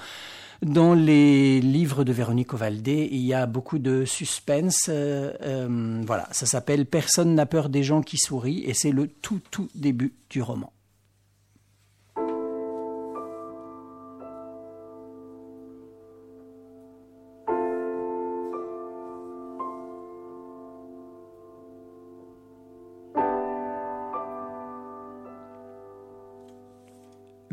[0.62, 4.86] Dans les livres de Véronique Ovalde, il y a beaucoup de suspense.
[4.88, 9.08] euh, euh, voilà, ça s'appelle Personne n'a peur des gens qui sourient et c'est le
[9.08, 10.72] tout tout début du roman.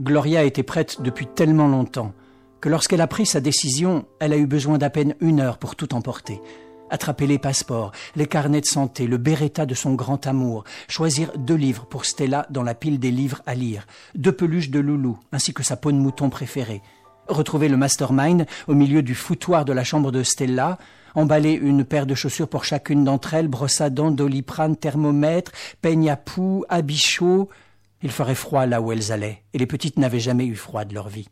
[0.01, 2.13] Gloria était prête depuis tellement longtemps
[2.59, 5.75] que lorsqu'elle a pris sa décision, elle a eu besoin d'à peine une heure pour
[5.75, 6.41] tout emporter.
[6.89, 11.55] Attraper les passeports, les carnets de santé, le beretta de son grand amour, choisir deux
[11.55, 15.53] livres pour Stella dans la pile des livres à lire, deux peluches de loulou, ainsi
[15.53, 16.81] que sa peau de mouton préférée,
[17.27, 20.79] retrouver le mastermind au milieu du foutoir de la chambre de Stella,
[21.13, 25.51] emballer une paire de chaussures pour chacune d'entre elles, brosse à dents, doliprane, thermomètre,
[25.83, 27.49] peigne à poux, habit chaud.
[28.03, 30.93] Il ferait froid là où elles allaient, et les petites n'avaient jamais eu froid de
[30.93, 31.29] leur vie.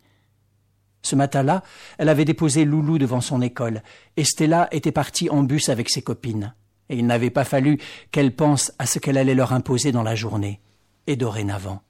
[1.01, 1.63] Ce matin-là,
[1.97, 3.81] elle avait déposé Loulou devant son école,
[4.17, 6.53] et Stella était partie en bus avec ses copines.
[6.89, 7.79] Et il n'avait pas fallu
[8.11, 10.59] qu'elle pense à ce qu'elle allait leur imposer dans la journée,
[11.07, 11.81] et dorénavant.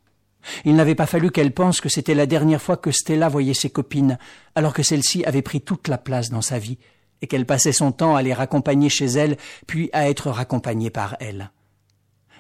[0.64, 3.70] Il n'avait pas fallu qu'elle pense que c'était la dernière fois que Stella voyait ses
[3.70, 4.18] copines,
[4.56, 6.78] alors que celle-ci avait pris toute la place dans sa vie,
[7.22, 9.38] et qu'elle passait son temps à les raccompagner chez elle,
[9.68, 11.52] puis à être raccompagnée par elle.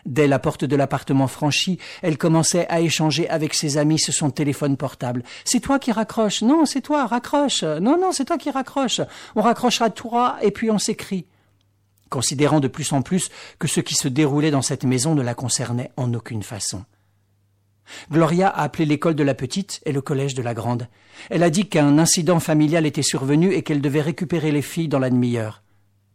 [0.06, 4.30] Dès la porte de l'appartement franchie, elle commençait à échanger avec ses amis sur son
[4.32, 5.24] téléphone portable.
[5.46, 6.42] C'est toi qui raccroche.
[6.42, 7.64] Non, c'est toi, raccroche.
[7.64, 9.02] Non, non, c'est toi qui raccroche.
[9.36, 11.26] On raccrochera toi et puis on s'écrit.
[12.10, 15.36] Considérant de plus en plus que ce qui se déroulait dans cette maison ne la
[15.36, 16.84] concernait en aucune façon.
[18.12, 20.88] Gloria a appelé l'école de la petite et le collège de la grande.
[21.30, 25.00] Elle a dit qu'un incident familial était survenu et qu'elle devait récupérer les filles dans
[25.00, 25.64] la demi-heure.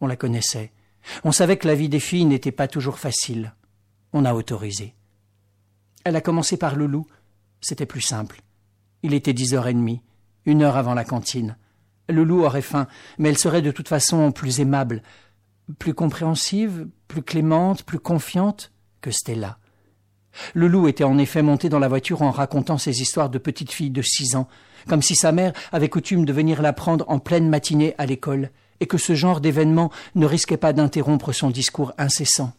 [0.00, 0.72] On la connaissait.
[1.22, 3.52] On savait que la vie des filles n'était pas toujours facile.
[4.16, 4.94] On a autorisé.
[6.04, 7.04] Elle a commencé par Loulou.
[7.60, 8.42] C'était plus simple.
[9.02, 10.02] Il était dix heures et demie,
[10.46, 11.56] une heure avant la cantine.
[12.08, 12.86] Loulou aurait faim,
[13.18, 15.02] mais elle serait de toute façon plus aimable,
[15.80, 18.70] plus compréhensive, plus clémente, plus confiante
[19.00, 19.58] que Stella.
[20.52, 23.72] Le loup était en effet monté dans la voiture en racontant ses histoires de petite
[23.72, 24.48] fille de six ans,
[24.88, 28.50] comme si sa mère avait coutume de venir la prendre en pleine matinée à l'école,
[28.78, 32.52] et que ce genre d'événement ne risquait pas d'interrompre son discours incessant.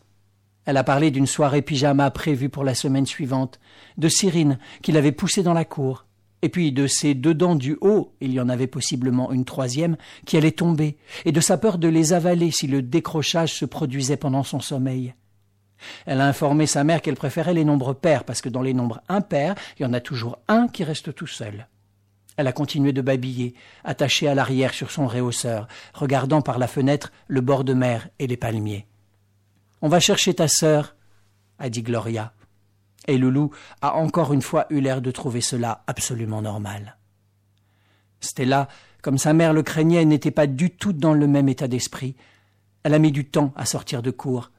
[0.65, 3.59] Elle a parlé d'une soirée pyjama prévue pour la semaine suivante,
[3.97, 6.05] de Cyrine qu'il avait poussée dans la cour,
[6.41, 9.97] et puis de ses deux dents du haut, il y en avait possiblement une troisième,
[10.25, 14.17] qui allait tomber, et de sa peur de les avaler si le décrochage se produisait
[14.17, 15.15] pendant son sommeil.
[16.05, 19.01] Elle a informé sa mère qu'elle préférait les nombres pairs, parce que dans les nombres
[19.09, 21.67] impairs, il y en a toujours un qui reste tout seul.
[22.37, 27.11] Elle a continué de babiller, attachée à l'arrière sur son réhausseur, regardant par la fenêtre
[27.27, 28.85] le bord de mer et les palmiers.
[29.85, 30.95] On va chercher ta sœur,
[31.59, 32.33] a dit Gloria.
[33.07, 33.51] Et Loulou
[33.83, 36.97] a encore une fois eu l'air de trouver cela absolument normal.
[38.19, 38.67] Stella,
[39.03, 42.15] comme sa mère le craignait, n'était pas du tout dans le même état d'esprit.
[42.81, 44.49] Elle a mis du temps à sortir de cour.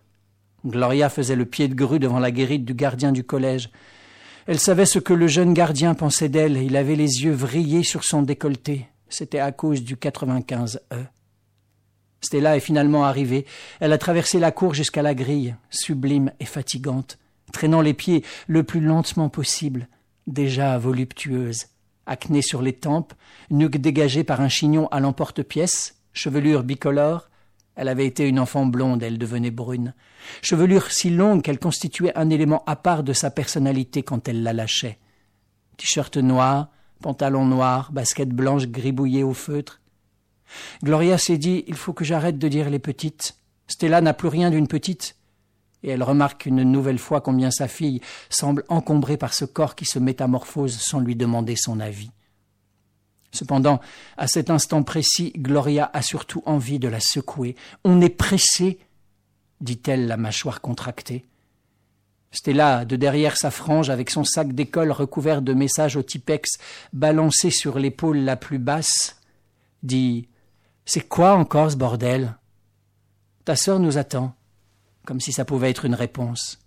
[0.65, 3.71] Gloria faisait le pied de grue devant la guérite du gardien du collège.
[4.47, 6.59] Elle savait ce que le jeune gardien pensait d'elle.
[6.59, 8.87] Il avait les yeux vrillés sur son décolleté.
[9.09, 10.79] C'était à cause du 95E.
[12.21, 13.47] Stella est finalement arrivée.
[13.81, 17.19] Elle a traversé la cour jusqu'à la grille, sublime et fatigante,
[17.53, 19.89] traînant les pieds le plus lentement possible,
[20.27, 21.67] déjà voluptueuse,
[22.07, 23.15] acné sur les tempes,
[23.51, 27.29] nuque dégagée par un chignon à l'emporte-pièce, chevelure bicolore,
[27.77, 29.93] elle avait été une enfant blonde, elle devenait brune.
[30.41, 34.55] Chevelure si longue qu'elle constituait un élément à part de sa personnalité quand elle la
[34.55, 34.99] lâchait.
[35.77, 36.71] T-shirt noir,
[37.03, 39.83] pantalon noir, basket blanche gribouillée au feutre.
[40.83, 43.37] Gloria s'est dit Il faut que j'arrête de dire les petites.
[43.69, 45.17] Stella n'a plus rien d'une petite.
[45.83, 48.01] Et elle remarque une nouvelle fois combien sa fille
[48.31, 52.11] semble encombrée par ce corps qui se métamorphose sans lui demander son avis.
[53.33, 53.81] Cependant,
[54.17, 57.55] à cet instant précis, Gloria a surtout envie de la secouer.
[57.85, 58.79] On est pressé,
[59.61, 61.27] dit-elle, la mâchoire contractée.
[62.33, 66.51] Stella, de derrière sa frange, avec son sac d'école recouvert de messages au Tipex
[66.93, 69.21] balancé sur l'épaule la plus basse,
[69.83, 70.29] dit
[70.89, 72.37] C'est quoi encore ce bordel?
[73.45, 74.35] Ta sœur nous attend,
[75.05, 76.61] comme si ça pouvait être une réponse.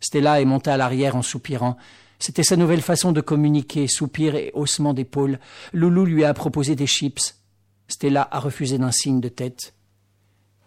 [0.00, 1.76] Stella est montée à l'arrière en soupirant.
[2.20, 5.40] C'était sa nouvelle façon de communiquer, soupir et haussement d'épaule.
[5.72, 7.40] Loulou lui a proposé des chips.
[7.88, 9.74] Stella a refusé d'un signe de tête.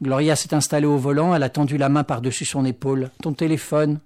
[0.01, 3.11] Gloria s'est installée au volant, elle a tendu la main par-dessus son épaule.
[3.21, 4.01] Ton téléphone?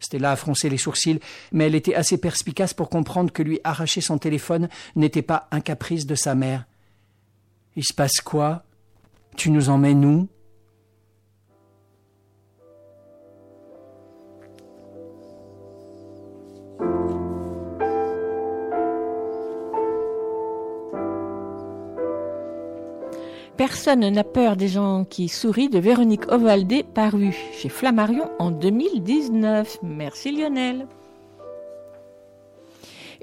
[0.00, 1.20] Stella a froncé les sourcils,
[1.52, 5.60] mais elle était assez perspicace pour comprendre que lui arracher son téléphone n'était pas un
[5.60, 6.64] caprice de sa mère.
[7.76, 8.64] Il se passe quoi?
[9.36, 10.28] Tu nous emmènes où?
[23.56, 29.80] Personne n'a peur des gens qui sourient de Véronique Ovaldé, paru chez Flammarion en 2019.
[29.82, 30.86] Merci Lionel.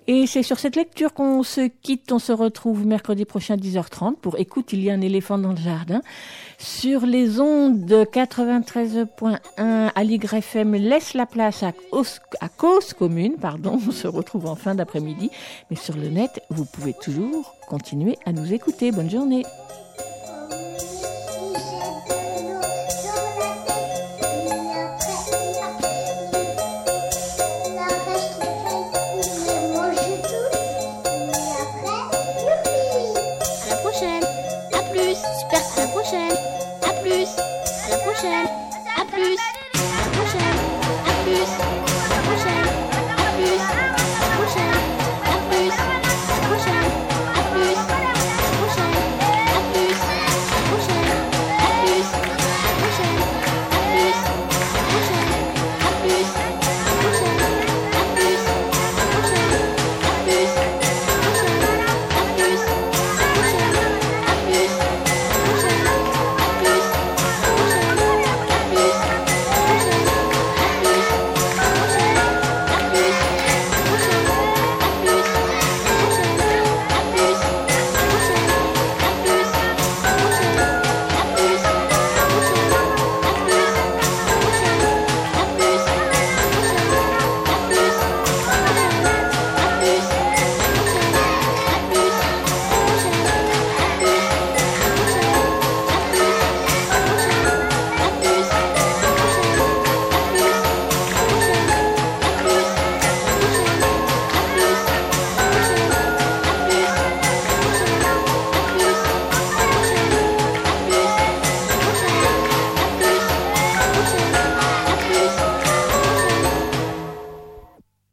[0.09, 2.11] Et c'est sur cette lecture qu'on se quitte.
[2.13, 5.51] On se retrouve mercredi prochain à 10h30 pour Écoute, il y a un éléphant dans
[5.51, 6.01] le jardin.
[6.57, 9.39] Sur les ondes de 93.1
[9.93, 11.73] à l'YFM, laisse la place à,
[12.39, 13.35] à Cause Commune.
[13.35, 15.29] Pardon, on se retrouve en fin d'après-midi.
[15.69, 18.91] Mais sur le net, vous pouvez toujours continuer à nous écouter.
[18.91, 19.43] Bonne journée.